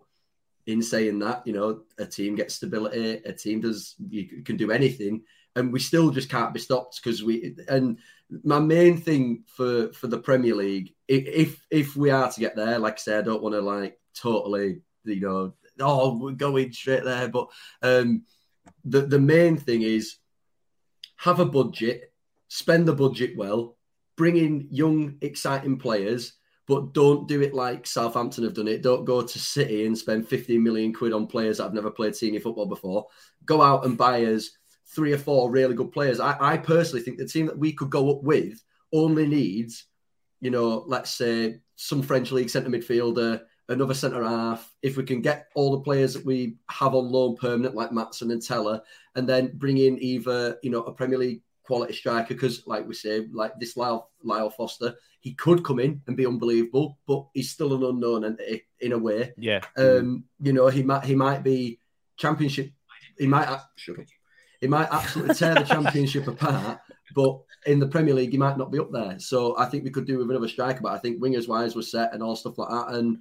[0.66, 4.70] in saying that, you know, a team gets stability, a team does you can do
[4.70, 5.22] anything,
[5.57, 7.57] and we still just can't be stopped because we.
[7.68, 7.98] And
[8.44, 12.78] my main thing for for the Premier League, if if we are to get there,
[12.78, 17.05] like I said, I don't want to like totally, you know, oh we're going straight
[17.05, 17.48] there, but
[17.82, 18.24] um,
[18.84, 20.16] the the main thing is
[21.16, 22.12] have a budget,
[22.48, 23.76] spend the budget well,
[24.16, 26.34] bring in young, exciting players
[26.70, 28.80] but don't do it like Southampton have done it.
[28.80, 32.14] Don't go to City and spend 15 million quid on players that have never played
[32.14, 33.07] senior football before.
[33.44, 34.53] Go out and buy us
[34.86, 36.20] three or four really good players.
[36.20, 39.86] I, I personally think the team that we could go up with only needs,
[40.40, 43.40] you know, let's say some French league centre midfielder,
[43.71, 44.73] another centre half.
[44.83, 48.33] If we can get all the players that we have on loan permanent, like Maatsen
[48.33, 48.83] and Tella,
[49.14, 52.95] and then bring in either, you know, a Premier League quality striker, because like we
[52.95, 57.51] say, like this Lyle, Lyle Foster, he could come in and be unbelievable, but he's
[57.51, 59.33] still an unknown entity in a way.
[59.39, 59.61] Yeah.
[59.77, 61.79] Um, you know, he might he might be
[62.16, 62.73] championship.
[63.18, 64.07] He might shut up.
[64.61, 66.81] He might absolutely tear the championship apart,
[67.14, 69.18] but in the Premier League, he might not be up there.
[69.18, 70.81] So I think we could do with another striker.
[70.83, 72.95] But I think wingers wise was set and all stuff like that.
[72.95, 73.18] And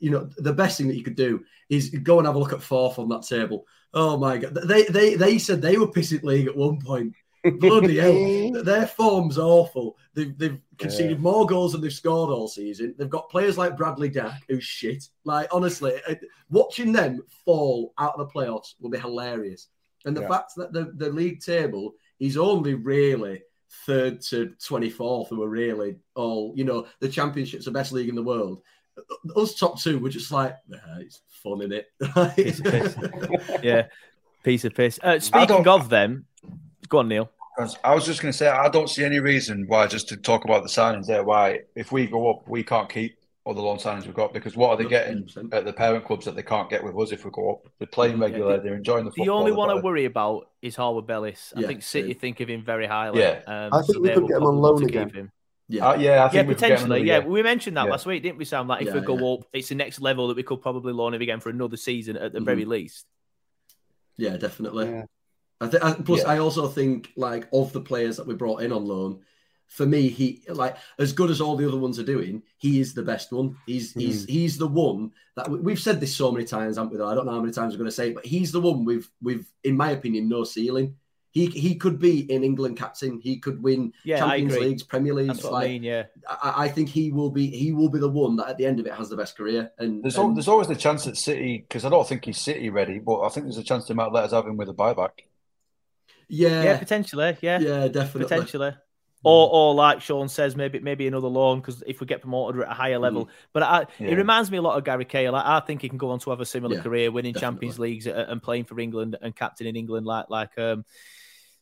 [0.00, 2.52] you know, the best thing that you could do is go and have a look
[2.52, 3.66] at fourth on that table.
[3.94, 7.14] Oh my god, they they they said they were pissing league at one point.
[7.44, 9.96] Bloody hell, their form's awful.
[10.14, 12.94] They've, they've conceded more goals than they've scored all season.
[12.98, 15.04] They've got players like Bradley Dack, who's shit.
[15.24, 16.16] Like honestly, uh,
[16.50, 19.68] watching them fall out of the playoffs will be hilarious.
[20.04, 20.28] And the Yeah.
[20.28, 23.42] fact that the, the league table is only really
[23.86, 28.14] third to 24th, who are really all, you know, the championship's the best league in
[28.16, 28.62] the world.
[29.36, 31.86] Us top two were just like, nah, it's fun, in it?
[32.36, 32.96] Piece of piss.
[33.62, 33.86] yeah.
[34.42, 34.98] Piece of piss.
[35.02, 36.26] Uh, speaking of them,
[36.88, 37.30] go on, Neil.
[37.82, 40.44] I was just going to say, I don't see any reason why, just to talk
[40.44, 43.78] about the signings there, why if we go up, we can't keep all the loan
[43.78, 45.54] signings we've got because what are they getting 100%.
[45.54, 47.66] at the parent clubs that they can't get with us if we go up?
[47.78, 49.24] They're playing regular, they're enjoying the football.
[49.24, 51.52] The only they're one I worry about is Harwood Bellis.
[51.56, 52.18] I Yeah, think City same.
[52.20, 53.20] think of him very highly.
[53.20, 53.40] Yeah.
[53.46, 55.10] Um, I think so we could get him on loan again.
[55.10, 55.32] him.
[55.70, 56.84] Yeah, Uh, yeah, I think we could get him potentially.
[57.00, 57.28] another Yeah, year.
[57.28, 57.90] we mentioned that Yeah.
[57.90, 58.66] last week, didn't we, Sam?
[58.68, 59.34] Like if we Yeah, go yeah.
[59.34, 62.16] up, it's the next level that we could probably loan him again for another season
[62.16, 62.44] at the Mhm.
[62.44, 63.06] very least.
[64.16, 64.88] yeah, definitely.
[64.88, 65.04] Yeah.
[65.60, 65.84] I think.
[65.84, 66.30] I, plus, Yeah.
[66.30, 69.20] I also think like of the players that we brought in on loan,
[69.68, 72.42] for me, he like as good as all the other ones are doing.
[72.56, 73.56] He is the best one.
[73.66, 76.96] He's he's he's the one that we, we've said this so many times, haven't we?
[76.98, 78.60] Though I don't know how many times we're going to say it, but he's the
[78.60, 80.96] one with with, in my opinion, no ceiling.
[81.30, 83.20] He he could be in England captain.
[83.20, 84.66] He could win Yeah, Champions agree.
[84.68, 85.34] Leagues, Premier Leagues.
[85.34, 85.82] That's what like, I mean.
[85.82, 88.64] Yeah, I, I think he will be he will be the one that at the
[88.66, 89.70] end of it has the best career.
[89.78, 92.40] And There's, and- al- there's always the chance that City, because I don't think he's
[92.40, 94.70] City ready, but I think there's a chance they might let us have him with
[94.70, 95.10] a buyback.
[96.28, 97.36] yeah, yeah, potentially.
[97.40, 98.24] Yeah, yeah, definitely.
[98.24, 98.72] potentially.
[99.24, 102.70] Or, or like Sean says, maybe maybe another loan because if we get promoted at
[102.70, 103.28] a higher level.
[103.52, 104.10] But I, Yeah.
[104.10, 105.34] it reminds me a lot of Gary Cahill.
[105.34, 107.68] I, I think he can go on to have a similar Yeah, career, winning definitely.
[107.68, 110.84] Champions Leagues and playing for England and captaining England, like like um,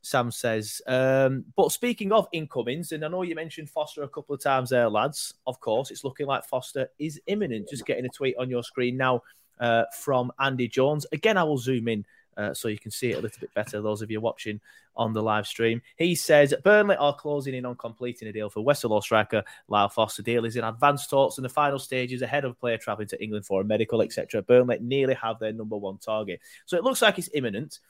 [0.07, 0.81] Sam says.
[0.87, 4.71] Um, but speaking of incomings, and I know you mentioned Foster a couple of times
[4.71, 5.35] there, lads.
[5.47, 7.69] Of course, it's looking like Foster is imminent.
[7.69, 9.23] Just getting a tweet on your screen now
[9.59, 11.07] uh, from Andy Jones.
[11.13, 12.05] Again, I will zoom in
[12.37, 13.81] uh, so you can see it a little bit better.
[13.81, 14.61] Those of you watching
[14.95, 18.65] on the live stream, he says Burnley are closing in on completing a deal for
[18.65, 20.23] Westerlo striker Lyle Foster.
[20.23, 23.47] Deal is in advanced talks in the final stages ahead of player travelling to England
[23.47, 24.43] for a medical, etc.
[24.43, 27.81] Burnley nearly have their number one target, so it looks like it's imminent.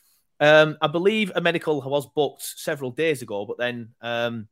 [0.40, 4.48] Um, I believe a medical was booked several days ago, but then um,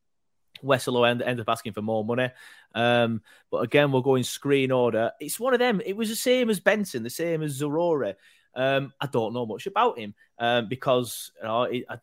[0.63, 2.29] Westerlo end, ended up asking for more money.
[2.73, 3.21] Um,
[3.51, 5.11] but again, we're going screen order.
[5.19, 5.81] It's one of them.
[5.85, 8.15] It was the same as Benson, the same as Zaroury.
[8.55, 11.97] Um, I don't know much about him um, because you know, it, I,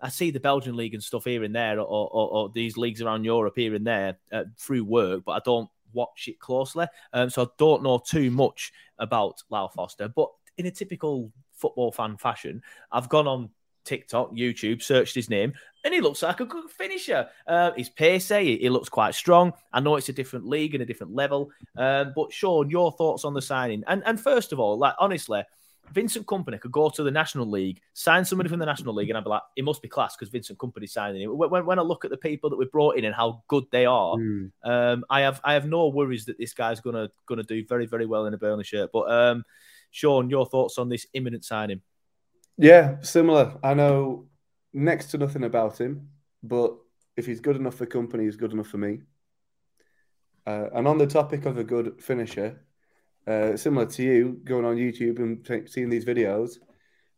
[0.00, 3.00] I see the Belgian league and stuff here and there, or, or, or these leagues
[3.00, 6.86] around Europe here and there uh, through work, but I don't watch it closely.
[7.12, 10.08] Um, so I don't know too much about Lyle Foster.
[10.08, 13.50] But in a typical football fan fashion, I've gone on
[13.84, 15.52] TikTok, YouTube, searched his name,
[15.84, 17.28] and he looks like a good finisher.
[17.46, 19.52] Uh, he's pacey, he, he looks quite strong.
[19.72, 23.24] I know it's a different league and a different level, um, but Sean, your thoughts
[23.24, 23.84] on the signing?
[23.86, 25.44] And and first of all, like honestly,
[25.92, 29.16] Vincent Kompany could go to the National League, sign somebody from the National League, and
[29.16, 31.38] I'd be like, it must be class because Vincent Kompany's signing him.
[31.38, 33.86] When, when I look at the people that we brought in and how good they
[33.86, 34.50] are, Mm.
[34.64, 38.06] um, I have I have no worries that this guy's gonna gonna do very very
[38.06, 38.90] well in a Burnley shirt.
[38.92, 39.44] But um,
[39.90, 41.80] Sean, your thoughts on this imminent signing?
[42.58, 43.58] Yeah, similar.
[43.62, 44.28] I know
[44.72, 46.08] next to nothing about him,
[46.42, 46.76] but
[47.16, 49.00] if he's good enough for Kompany, he's good enough for me.
[50.46, 52.64] Uh, and on the topic of a good finisher,
[53.26, 56.58] uh, similar to you, going on YouTube and t- seeing these videos,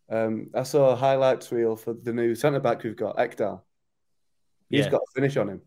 [0.09, 3.61] um, I saw a highlights reel for the new centre back we've got, Ekdal.
[4.71, 4.93] He's Yeah.
[4.93, 5.63] got a finish on him.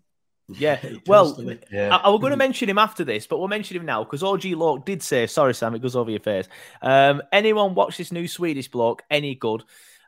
[0.58, 1.60] Yeah, well, doesn't he?
[1.78, 1.96] Yeah.
[1.96, 4.24] I, I was going to mention him after this, but we'll mention him now because
[4.24, 6.48] OG Lork did say, sorry, Sam, it goes over your face.
[6.82, 9.64] Um, anyone watch this new Swedish bloke, any good?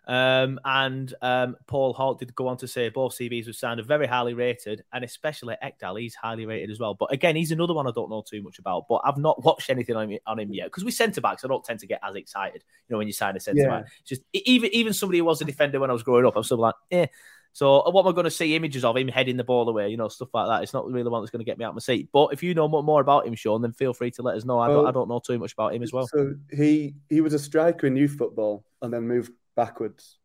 [0.06, 3.84] Um, and um, Paul Holt did go on to say both CVs were signed are
[3.84, 6.94] very highly rated, and especially Ekdal, he's highly rated as well.
[6.94, 9.70] But again, he's another one I don't know too much about, but I've not watched
[9.70, 12.02] anything on him, on him yet because we centre backs, I don't tend to get
[12.04, 13.70] as excited, you know, when you sign a centre Yeah.
[13.70, 13.86] back.
[14.02, 16.44] It's Just even even somebody who was a defender when I was growing up, I'm
[16.44, 17.08] still like, eh.
[17.54, 20.08] So what we're going to see images of him heading the ball away, you know,
[20.08, 20.64] stuff like that.
[20.64, 22.10] It's not really the one that's going to get me out of my seat.
[22.12, 24.44] But if you know more, more about him, Sean, then feel free to let us
[24.44, 24.60] know.
[24.60, 26.08] I, don't, I don't know too much about him as well.
[26.08, 30.18] So he he was a striker in youth football and then moved backwards.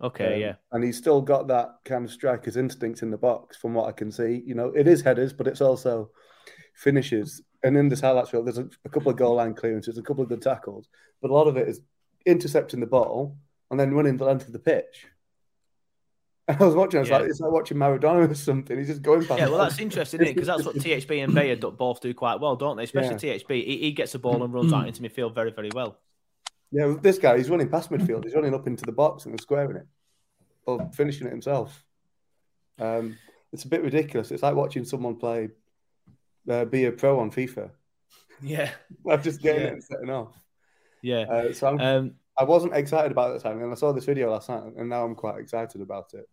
[0.00, 3.56] Okay, Um, yeah, And he's still got that kind of striker's instincts in the box,
[3.56, 4.42] from what I can see.
[4.44, 6.10] You know, it is headers, but it's also
[6.74, 7.42] finishes.
[7.62, 10.22] And in this highlights reel, there's a, a couple of goal line clearances, a couple
[10.22, 10.88] of good tackles,
[11.20, 11.82] but a lot of it is
[12.26, 13.36] intercepting the ball
[13.70, 15.06] and then running the length of the pitch.
[16.48, 17.18] And I was watching, I was Yeah.
[17.18, 18.76] like, it's like watching Maradona or something.
[18.78, 19.40] He's just going past.
[19.40, 19.48] yeah.
[19.48, 20.34] Well, that's interesting, isn't it?
[20.34, 22.82] Because that's what THB and Beyer do- both do quite well, don't they?
[22.84, 23.64] Especially THB.
[23.64, 25.98] He, he gets the ball and runs out into midfield very, very well.
[26.72, 28.24] Yeah, with this guy, he's running past midfield.
[28.24, 29.86] He's running up into the box and squaring it,
[30.66, 31.84] or finishing it himself.
[32.80, 33.18] Um,
[33.52, 34.30] it's a bit ridiculous.
[34.30, 35.50] It's like watching someone play,
[36.48, 37.70] uh, be a pro on FIFA.
[38.40, 38.70] Yeah,
[39.08, 39.68] I'm just getting Yeah.
[39.68, 40.34] it and setting off.
[41.02, 41.20] yeah.
[41.30, 43.92] Uh, so I'm, Um, I wasn't excited about it at the time, and I saw
[43.92, 46.28] this video last night, and now I'm quite excited about it.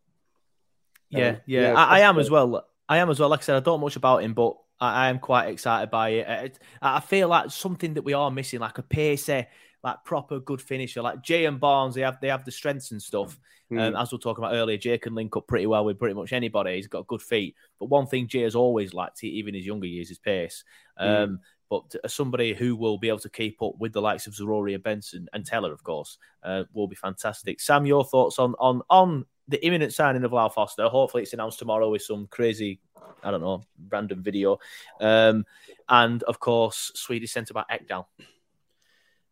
[1.10, 2.22] Yeah, Um, yeah, yeah, I, I am good.
[2.22, 2.66] as well.
[2.88, 3.30] I am as well.
[3.30, 6.10] Like I said, I don't much about him, but I, I am quite excited by
[6.10, 6.46] it.
[6.46, 9.46] It- I feel like something that we are missing, like a pacey,
[9.84, 11.96] like proper good finisher, like Jay and Barnes.
[11.96, 13.40] They have they have the strengths and stuff.
[13.72, 14.02] Um, Mm.
[14.02, 16.76] as we're talking about earlier, Jay can link up pretty well with pretty much anybody.
[16.76, 17.56] He's got good feet.
[17.80, 20.64] But one thing Jay has always liked, even in his younger years, is pace.
[21.00, 21.40] Mm.
[21.70, 24.74] But as somebody who will be able to keep up with the likes of Zaroury
[24.74, 27.62] and Benson and Tella, of course, uh, will be fantastic.
[27.62, 30.88] Sam, your thoughts on on on the imminent signing of Lyle Foster.
[30.88, 32.80] Hopefully, it's announced tomorrow with some crazy,
[33.24, 34.60] I don't know, random video.
[35.00, 35.46] Um,
[35.88, 38.06] and of course, Swedish centre back Ekdal.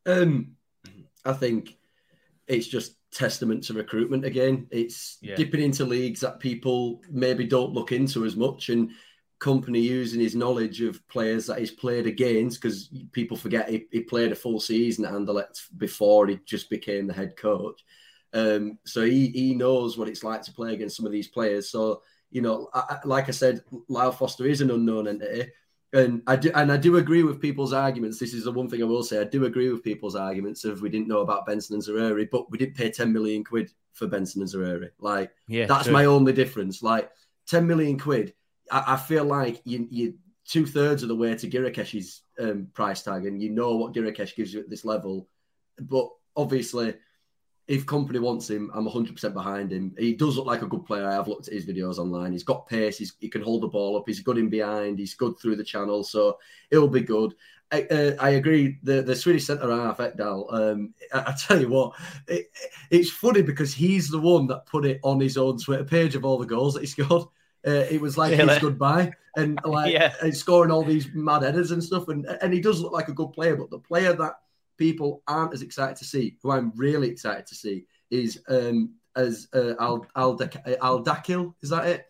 [0.06, 0.56] Um,
[1.26, 1.78] I think
[2.48, 4.68] it's just testament to recruitment again.
[4.72, 5.36] It's Yeah.
[5.36, 8.92] dipping into leagues that people maybe don't look into as much, and
[9.40, 14.02] Kompany using his knowledge of players that he's played against because people forget he, he
[14.02, 17.84] played a full season at Anderlecht before he just became the head coach.
[18.34, 21.70] Um, so he he knows what it's like to play against some of these players.
[21.70, 25.50] So you know, I, like I said, Lyle Foster is an unknown entity.
[25.94, 28.20] And I do, and I do agree with people's arguments.
[28.20, 29.22] This is the one thing I will say.
[29.22, 32.52] I do agree with people's arguments of we didn't know about Benson and Zaroury, but
[32.52, 34.90] we did pay 10 million quid for Benson and Zaroury.
[35.00, 35.94] Like, Yeah, that's true.
[35.94, 36.84] my only difference.
[36.84, 37.10] Like,
[37.48, 38.34] 10 million quid,
[38.72, 40.14] I, I feel like you, you
[40.46, 44.36] two thirds of the way to Gyökeres's um, price tag, and you know what Gyökeres
[44.36, 45.28] gives you at this level.
[45.80, 46.96] But obviously,
[47.68, 49.94] if Kompany wants him, I'm 100% behind him.
[49.98, 51.08] He does look like a good player.
[51.08, 52.32] I have looked at his videos online.
[52.32, 52.98] He's got pace.
[52.98, 54.06] He's, he can hold the ball up.
[54.08, 55.00] He's good in behind.
[55.00, 56.04] He's good through the channel.
[56.04, 56.38] So
[56.72, 57.36] it'll be good.
[57.70, 58.78] I, uh, I agree.
[58.84, 60.54] The the Swedish centre half Ekdal.
[60.54, 61.94] Um, I, I tell you what,
[62.28, 62.50] it,
[62.90, 66.24] it's funny because he's the one that put it on his own Twitter page of
[66.24, 67.28] all the goals that he scored.
[67.68, 68.54] Uh, it was like Really?
[68.54, 70.14] his goodbye and like Yeah.
[70.24, 72.08] and scoring all these mad headers and stuff.
[72.08, 74.36] And and he does look like a good player, but the player that
[74.78, 78.78] people aren't as excited to see, who I'm really excited to see, is um
[79.16, 80.40] as uh, Al Al
[80.82, 81.54] Al Dakhil.
[81.62, 82.06] Is that it?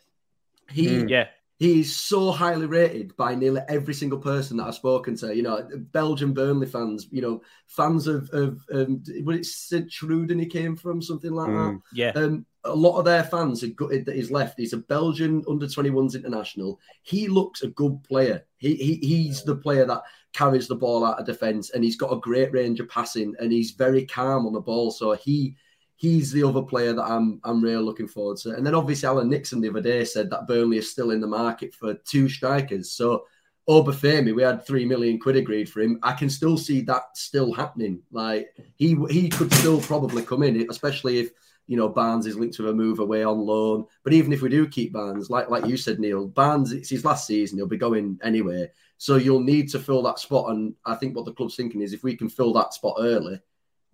[0.69, 1.09] He Mm.
[1.09, 1.27] Yeah,
[1.57, 5.35] he is so highly rated by nearly every single person that I've spoken to.
[5.35, 7.07] You know, Belgian Burnley fans.
[7.09, 11.47] You know, fans of of um, was it St Truiden he came from, something like
[11.47, 11.53] that.
[11.53, 11.81] Mm.
[11.93, 12.11] yeah.
[12.15, 14.59] Um, a lot of their fans are gutted that he's left.
[14.59, 16.79] He's a Belgian under 21s international.
[17.01, 18.45] He looks a good player.
[18.57, 20.03] He, he he's the player that
[20.33, 23.51] carries the ball out of defence, and he's got a great range of passing, and
[23.51, 24.91] he's very calm on the ball.
[24.91, 25.55] So he
[25.97, 28.51] he's the other player that I'm I'm really looking forward to.
[28.51, 31.27] And then obviously Alan Nixon the other day said that Burnley is still in the
[31.27, 32.91] market for two strikers.
[32.91, 33.25] So
[33.67, 35.99] Obafemi, we had three million quid agreed for him.
[36.03, 38.01] I can still see that still happening.
[38.11, 41.31] Like he he could still probably come in, especially if
[41.65, 43.85] you know Barnes is linked to a move away on loan.
[44.03, 47.03] But even if we do keep Barnes, like like you said, Neil, Barnes it's his
[47.03, 47.57] last season.
[47.57, 48.69] He'll be going anyway.
[48.99, 50.51] So you'll need to fill that spot.
[50.51, 53.39] And I think what the club's thinking is if we can fill that spot early,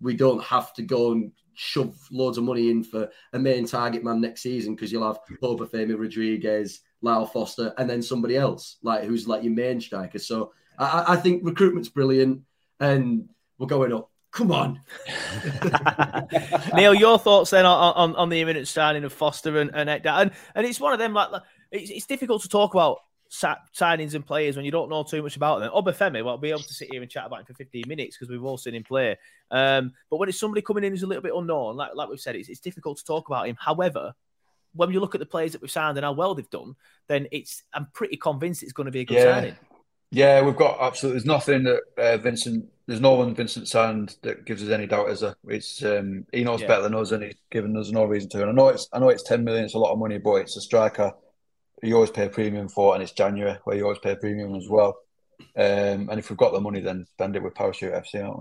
[0.00, 4.04] we don't have to go and shove loads of money in for a main target
[4.04, 9.04] man next season because you'll have Obafemi Rodriguez, Lyle Foster, and then somebody else like
[9.04, 10.18] who's like your main striker.
[10.18, 12.42] So I, I- think recruitment's brilliant,
[12.80, 13.28] and
[13.58, 14.10] we're going up.
[14.32, 14.80] Come on,
[16.74, 20.30] Neil, your thoughts then on, on, on the imminent signing of Foster and and, and
[20.54, 21.28] and it's one of them like
[21.70, 22.98] it's, it's difficult to talk about
[23.34, 25.70] signings and players when you don't know too much about them.
[25.72, 28.16] Obafemi, well, I'll be able to sit here and chat about him for 15 minutes
[28.16, 29.16] because we've all seen him play.
[29.50, 32.20] Um, but when it's somebody coming in who's a little bit unknown, like like we've
[32.20, 33.56] said, it's, it's difficult to talk about him.
[33.58, 34.14] However,
[34.74, 36.76] when you look at the players that we've signed and how well they've done,
[37.08, 39.34] then it's I'm pretty convinced it's going to be a good Yeah.
[39.34, 39.56] signing.
[40.10, 41.18] Yeah, we've got absolutely.
[41.18, 42.66] There's nothing that uh, Vincent.
[42.86, 45.10] There's no one Vincent signed that gives us any doubt.
[45.10, 45.34] Is there?
[45.48, 46.68] It's um, he knows Yeah.
[46.68, 48.42] better than us, and he's given us no reason to.
[48.42, 49.64] And I know it's I know it's ten million.
[49.64, 51.12] It's a lot of money, but it's a striker
[51.84, 54.54] you always pay a premium for, and it's January where you always pay a premium
[54.54, 54.96] as well.
[55.56, 58.38] Um, and if we've got the money, then spend it with Parachute FC, aren't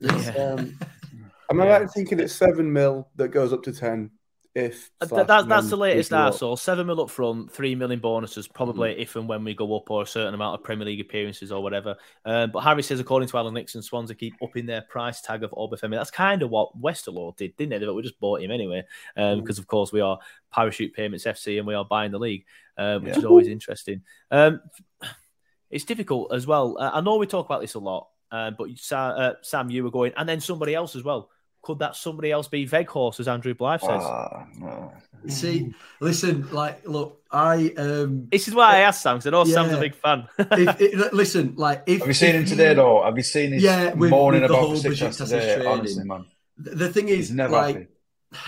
[0.00, 0.40] we?
[0.40, 0.78] Um,
[1.50, 1.72] am I Yeah.
[1.72, 4.10] right in thinking it's seven mil that goes up to ten?
[4.52, 6.58] If Uh, slash that, that's the latest we go I up?
[6.58, 10.02] Seven mil up front, three million bonuses, probably if and when we go up, or
[10.02, 11.94] a certain amount of Premier League appearances or whatever.
[12.24, 15.52] Um, but Harry says, according to Alan Nixon, Swansea keep upping their price tag of
[15.52, 15.92] Obafemi.
[15.92, 17.86] That's kind of what Westerlo did, didn't they?
[17.86, 18.82] But we just bought him anyway,
[19.16, 20.18] um, because of course we are
[20.52, 22.44] Parachute Payments FC and we are buying the league,
[22.76, 23.18] um, which Yeah.
[23.18, 24.02] is always interesting.
[24.32, 24.60] Um,
[25.70, 26.76] it's difficult as well.
[26.76, 29.84] Uh, I know we talk about this a lot, uh, but Sa- uh, Sam, you
[29.84, 31.30] were going, and then somebody else as well.
[31.62, 34.02] Could that somebody else be Weghorst, as Andrew Blythe says?
[34.02, 34.92] Ah, no.
[35.28, 39.44] see, listen, like, look, I um, This is why I asked Sam because I know
[39.44, 39.80] Sam's a Yeah.
[39.80, 40.28] big fan.
[40.38, 43.02] if, it, listen, like, if Have you seen if him today, though?
[43.02, 44.90] Have you seen his Yeah, with- moaning with the about whole Besiktas
[45.20, 45.54] Besiktas today?
[45.54, 45.68] training.
[45.72, 46.24] Honestly, man,
[46.56, 47.90] The the thing is, never like.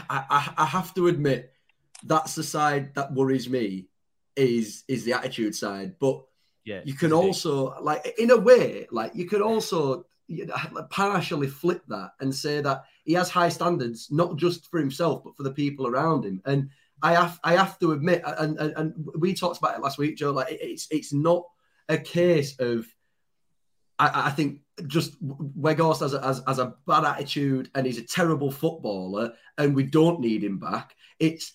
[0.08, 1.52] I, I, I have to admit
[2.04, 3.88] that's the side that worries me
[4.36, 5.96] is is the attitude side.
[5.98, 6.24] But
[6.64, 7.26] yeah, you can it's big.
[7.26, 10.54] also like in a way, like you could also you know,
[10.88, 15.36] partially flip that and say that he has high standards, not just for himself but
[15.36, 16.42] for the people around him.
[16.44, 16.70] And
[17.02, 20.16] I have I have to admit, and and, and we talked about it last week,
[20.16, 20.30] Joe.
[20.30, 21.44] Like it's it's not
[21.88, 22.86] a case of.
[23.98, 28.06] I, I think just Weghorst has a, has, has a bad attitude and he's a
[28.06, 30.96] terrible footballer, and we don't need him back.
[31.18, 31.52] It's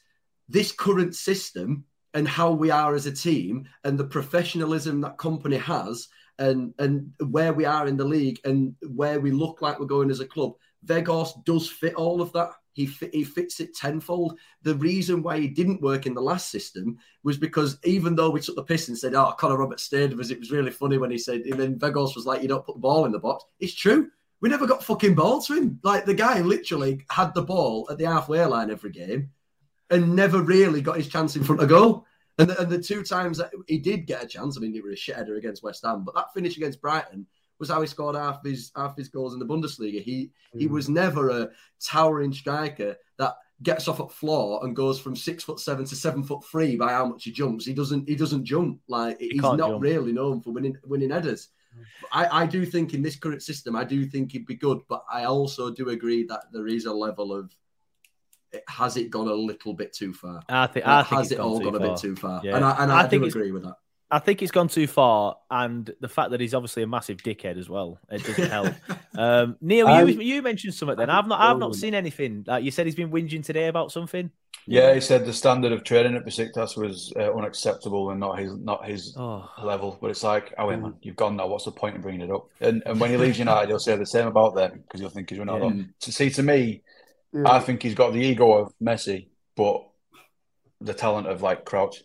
[0.48, 5.60] this current system and how we are as a team and the professionalism that Kompany
[5.60, 6.08] has
[6.40, 10.12] and and where we are in the league and where we look like we're going
[10.12, 10.54] as a club.
[10.86, 12.52] Weghorst does fit all of that.
[12.74, 14.38] He, fit, he fits it tenfold.
[14.62, 18.40] The reason why he didn't work in the last system was because even though we
[18.40, 21.10] took the piss and said, "Oh, Conor Roberts stayed," because it was really funny when
[21.10, 23.46] he said, and then Weghorst was like, "You don't put the ball in the box."
[23.60, 24.12] It's true.
[24.42, 25.80] We never got fucking ball to him.
[25.82, 29.32] Like the guy literally had the ball at the halfway line every game,
[29.90, 32.06] and never really got his chance in front of goal.
[32.38, 34.82] And the, and the two times that he did get a chance, I mean, he
[34.82, 37.26] was a shitheader against West Ham, but that finish against Brighton
[37.60, 40.02] was how he scored half his half his goals in the Bundesliga.
[40.02, 40.60] He mm.
[40.60, 41.50] he was never a
[41.82, 46.24] towering striker that gets off at floor and goes from six foot seven to seven
[46.24, 47.66] foot three by how much he jumps.
[47.66, 49.82] He doesn't he doesn't jump like he he's not jump.
[49.82, 51.50] really known for winning winning headers.
[52.12, 55.04] I, I do think in this current system, I do think he'd be good, but
[55.12, 57.56] I also do agree that there is a level of
[58.52, 60.42] it, has it gone a little bit too far?
[60.50, 61.86] I think, I think has it all gone far.
[61.86, 62.42] a bit too far?
[62.44, 62.56] Yeah.
[62.56, 63.76] And I, and I, I think do agree with that.
[64.10, 67.58] I think it's gone too far, and the fact that he's obviously a massive dickhead
[67.58, 68.74] as well, it doesn't help.
[69.18, 70.98] um, Neil, um, you, you mentioned something.
[70.98, 72.46] Then I've not, I've not seen anything.
[72.48, 74.32] Like you said, he's been whinging today about something.
[74.66, 78.54] Yeah, he said the standard of training at Besiktas was uh, unacceptable and not his,
[78.58, 79.50] not his oh.
[79.62, 79.98] level.
[80.00, 81.48] But it's like, oh wait, man, you've gone now.
[81.48, 82.48] What's the point in bringing it up?
[82.60, 85.30] And and when he leaves United, he'll say the same about them because he'll think
[85.30, 85.84] he's running yeah.
[86.02, 86.82] To see, to me,
[87.34, 87.50] yeah.
[87.50, 89.88] I think he's got the ego of Messi, but
[90.82, 92.04] the talent of like Crouch.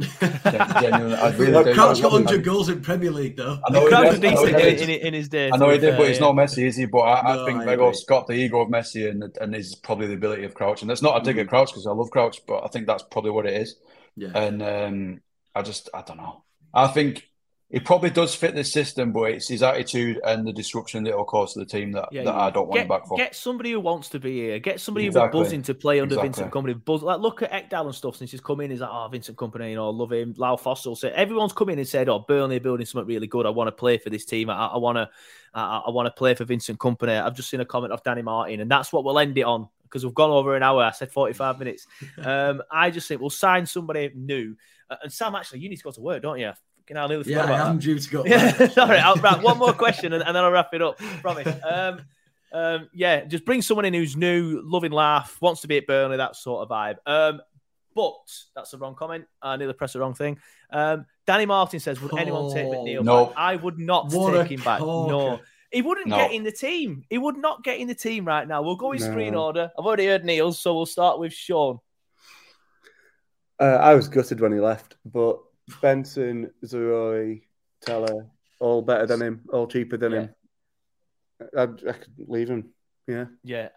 [0.00, 3.60] Genuinely, I really Crouch got 100 goals in Premier League, though.
[3.64, 5.50] I know Crouch decent in, in, in, his day.
[5.52, 6.86] I know he did, but he's not Messi, is he?
[6.86, 10.08] But I, no, I think Weghorst got the ego of Messi and and is probably
[10.08, 10.82] the ability of Crouch.
[10.82, 11.48] And that's not a dig at mm.
[11.48, 13.76] Crouch because I love Crouch, but I think that's probably what it is.
[14.16, 14.30] Yeah.
[14.34, 15.20] And um,
[15.54, 16.42] I just, I don't know.
[16.72, 17.28] I think
[17.74, 21.24] he probably does fit the system, but it's his attitude and the disruption that will
[21.24, 23.16] cause to the team that, yeah, that I don't want get, him back for.
[23.16, 24.60] Get somebody who wants to be here.
[24.60, 25.36] Get somebody exactly.
[25.36, 26.28] who's buzzing to play under exactly.
[26.28, 26.84] Vincent Kompany.
[26.84, 28.70] Buzz, like look at Ekdal and stuff since he's come in.
[28.70, 30.34] He's like, oh, Vincent Kompany, you know, love him.
[30.36, 33.44] Lyle Foster said everyone's come in and said, oh, Burnley are building something really good.
[33.44, 34.50] I want to play for this team.
[34.50, 35.10] I, I want to,
[35.52, 37.20] I, I want to play for Vincent Kompany.
[37.20, 39.68] I've just seen a comment of Danny Martin, and that's what we'll end it on
[39.82, 40.80] because we've gone over an hour.
[40.84, 41.86] I said 45 minutes.
[42.24, 44.54] Um, I just think we'll sign somebody new.
[44.88, 46.52] Uh, and Sam, actually, you need to go to work, don't you?
[46.84, 48.26] Fucking hell, nearly yeah, I am due to go.
[48.26, 48.98] Yeah, sorry.
[48.98, 50.98] I'll wrap one more question and, and, then I'll wrap it up.
[51.22, 51.56] Promise.
[51.64, 52.02] Um,
[52.52, 56.18] um, yeah, just bring someone in who's new, loving laugh, wants to be at Burnley,
[56.18, 56.96] that sort of vibe.
[57.06, 57.40] Um,
[57.94, 58.14] but
[58.54, 59.24] that's the wrong comment.
[59.40, 60.38] I nearly pressed the wrong thing.
[60.70, 63.26] Um, Danny Martin says, "Would oh, anyone take McNeil no.
[63.26, 63.34] back?
[63.38, 64.80] I would not what take him back.
[64.80, 65.40] No."
[65.72, 66.16] He wouldn't no.
[66.16, 67.04] get in the team.
[67.08, 68.62] He would not get in the team right now.
[68.62, 69.10] We'll go in no.
[69.10, 69.72] screen order.
[69.76, 71.78] I've already heard Neil's, so we'll start with Sean.
[73.58, 75.40] Uh, I was gutted when he left, but
[75.80, 77.42] Benson, Zaroury,
[77.80, 78.26] Tella,
[78.60, 80.20] all better than him, all cheaper than yeah.
[80.20, 80.30] him.
[81.56, 82.70] I, I could leave him.
[83.06, 83.26] Yeah.
[83.42, 83.68] Yeah.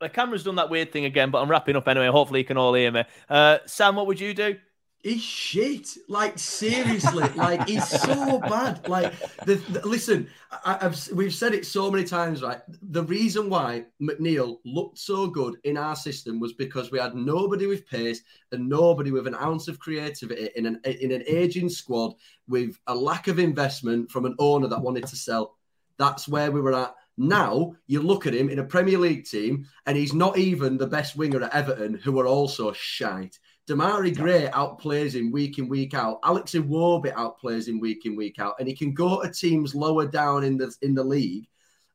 [0.00, 2.06] The camera's done that weird thing again, but I'm wrapping up anyway.
[2.06, 3.04] Hopefully, you can all hear me.
[3.28, 4.56] Uh, Sam, what would you do?
[5.02, 5.96] He's shit.
[6.08, 8.88] Like seriously, like he's so bad.
[8.88, 10.28] Like the, the listen,
[10.64, 12.60] I, have we've said it so many times, right?
[12.90, 17.66] The reason why McNeil looked so good in our system was because we had nobody
[17.66, 22.14] with pace and nobody with an ounce of creativity in an in an aging squad
[22.48, 25.56] with a lack of investment from an owner that wanted to sell.
[25.96, 26.94] That's where we were at.
[27.16, 30.86] Now you look at him in a Premier League team, and he's not even the
[30.86, 33.38] best winger at Everton, who are also shite.
[33.68, 36.20] Demarai Gray outplays him week in, week out.
[36.24, 38.54] Alex Iwobi outplays him week in, week out.
[38.58, 41.46] And he can go to teams lower down in the in the league.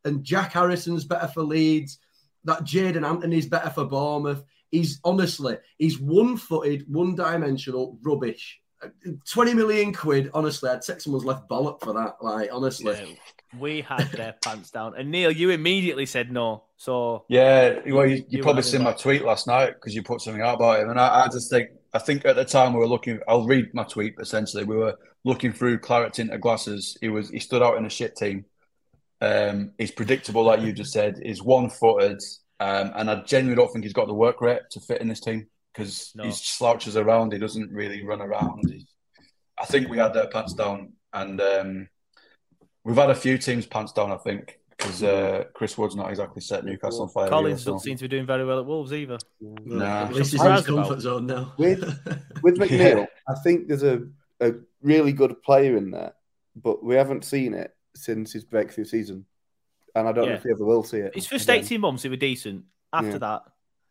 [0.05, 1.99] And Jack Harrison's better for Leeds.
[2.43, 4.43] That Jaidon Anthony's better for Bournemouth.
[4.69, 8.59] He's honestly, he's one-footed, one-dimensional rubbish.
[9.29, 12.15] 20 million quid, honestly, I'd take someone's left bollock for that.
[12.21, 12.93] Like, honestly.
[12.93, 14.95] Yeah, we had their pants down.
[14.97, 16.63] And Neil, you immediately said no.
[16.83, 20.19] So yeah, well, you, you, you probably seen my tweet last night because you put
[20.19, 22.79] something out about him, and I, I, just think I think at the time we
[22.79, 23.21] were looking.
[23.25, 24.15] I'll read my tweet.
[24.19, 26.97] Essentially, we were looking through claret tinted glasses.
[26.99, 28.43] He was he stood out in a shit team.
[29.21, 31.21] Um, he's predictable, like you just said.
[31.23, 32.19] He's one footed,
[32.59, 35.21] um, and I genuinely don't think he's got the work rate to fit in this
[35.21, 36.25] team because no.
[36.25, 37.31] he slouches around.
[37.31, 38.69] He doesn't really run around.
[38.69, 38.85] He,
[39.57, 41.87] I think we had their pants down, and um,
[42.83, 44.11] we've had a few teams pants down.
[44.11, 47.29] I think because uh, Chris Wood's not exactly set Newcastle on fire.
[47.29, 47.71] Collins either, so.
[47.73, 49.17] doesn't seem to be doing very well at Wolves either.
[49.41, 51.53] Nah, at least he's in his comfort zone now.
[51.57, 51.81] With
[52.43, 53.05] with McNeil, yeah.
[53.27, 54.03] I think there's a,
[54.39, 56.13] a really good player in there,
[56.55, 59.25] but we haven't seen it since his breakthrough season,
[59.95, 60.29] and I don't yeah.
[60.31, 61.15] know if we ever will see it.
[61.15, 61.63] His first again.
[61.63, 62.65] 18 months, he was decent.
[62.91, 63.17] After yeah.
[63.17, 63.41] that,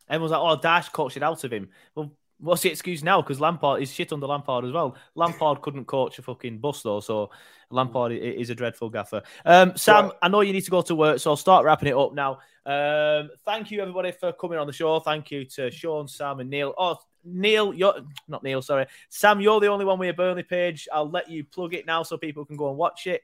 [0.08, 2.12] everyone's like, "Oh, Dyche coached it out of him." Well,
[2.42, 3.22] what's the excuse now?
[3.22, 4.96] Because Lampard is shit under Lampard as well.
[5.14, 7.30] Lampard couldn't coach a fucking bus though, so
[7.70, 9.22] Lampard is a dreadful gaffer.
[9.44, 10.14] Um, Sam, right.
[10.22, 12.40] I know you need to go to work, so I'll start wrapping it up now.
[12.66, 14.98] Um, thank you everybody for coming on the show.
[15.00, 16.74] Thank you to Sean, Sam, and Neil.
[16.76, 17.94] Oh, Neil, you're
[18.28, 18.86] not Neil, sorry.
[19.08, 20.88] Sam, you're the only one with a Burnley page.
[20.92, 23.22] I'll let you plug it now so people can go and watch it.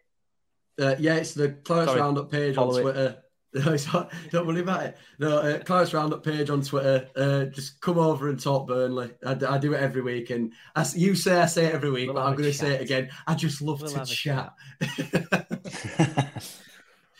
[0.80, 3.22] Uh, yeah, it's the Clarence Roundup page follow on it.
[3.64, 4.96] No, it's not- don't worry about it.
[5.18, 7.08] No, uh, Clarence Roundup page on Twitter.
[7.16, 9.10] Uh, just come over and talk Burnley.
[9.26, 12.14] I do it every week, and as you say, I say it every week, We'll
[12.14, 13.10] but I'm going to say it again.
[13.26, 14.52] I just love We'll to chat.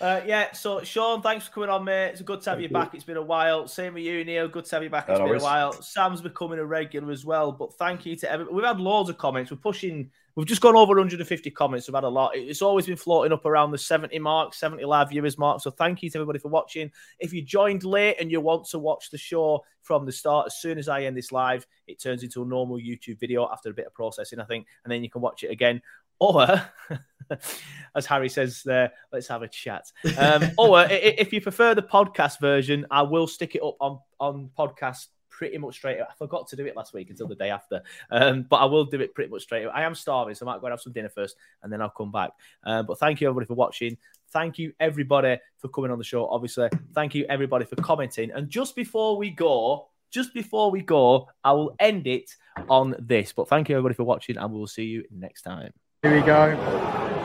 [0.01, 2.11] Uh, yeah, so Sean, thanks for coming on, mate.
[2.11, 2.95] It's good to have you back.
[2.95, 3.67] It's been a while.
[3.67, 4.47] Same with you, Neil.
[4.47, 5.09] Good to have you back.
[5.09, 5.73] It's been a while.
[5.73, 7.51] Sam's becoming a regular as well.
[7.51, 8.55] But thank you to everyone.
[8.55, 9.51] We've had loads of comments.
[9.51, 10.09] We're pushing.
[10.37, 11.89] We've just gone over 150 comments.
[11.89, 12.37] We've had a lot.
[12.37, 15.61] It's always been floating up around the 70 mark, 70 live viewers mark.
[15.63, 16.93] So thank you to everybody for watching.
[17.19, 20.61] If you joined late and you want to watch the show from the start, as
[20.61, 23.75] soon as I end this live, it turns into a normal YouTube video after a
[23.75, 25.83] bit of processing, I think, and then you can watch it again.
[26.21, 26.47] Or,
[27.95, 29.85] as Harry says there, let's have a chat.
[30.17, 33.99] Um, or i- if you prefer the podcast version, I will stick it up on
[34.21, 36.01] on podcast pretty much straight.
[36.01, 38.85] I forgot to do it last week until the day after, um, but I will
[38.85, 39.67] do it pretty much straight.
[39.67, 41.91] I am starving, so I might go and have some dinner first, and then I'll
[41.91, 42.31] come back.
[42.65, 43.97] Um, but thank you everybody for watching.
[44.33, 46.27] Thank you everybody for coming on the show.
[46.29, 48.31] Obviously, thank you everybody for commenting.
[48.33, 52.31] And just before we go, just before we go, I will end it
[52.69, 53.33] on this.
[53.33, 55.73] But thank you everybody for watching, and we will see you next time.
[56.03, 57.18] Here we go.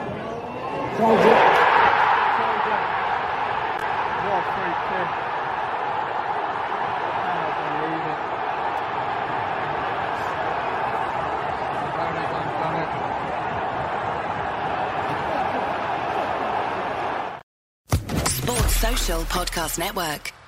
[12.60, 12.90] Done it.
[18.30, 20.43] Sports Social Podcast Network.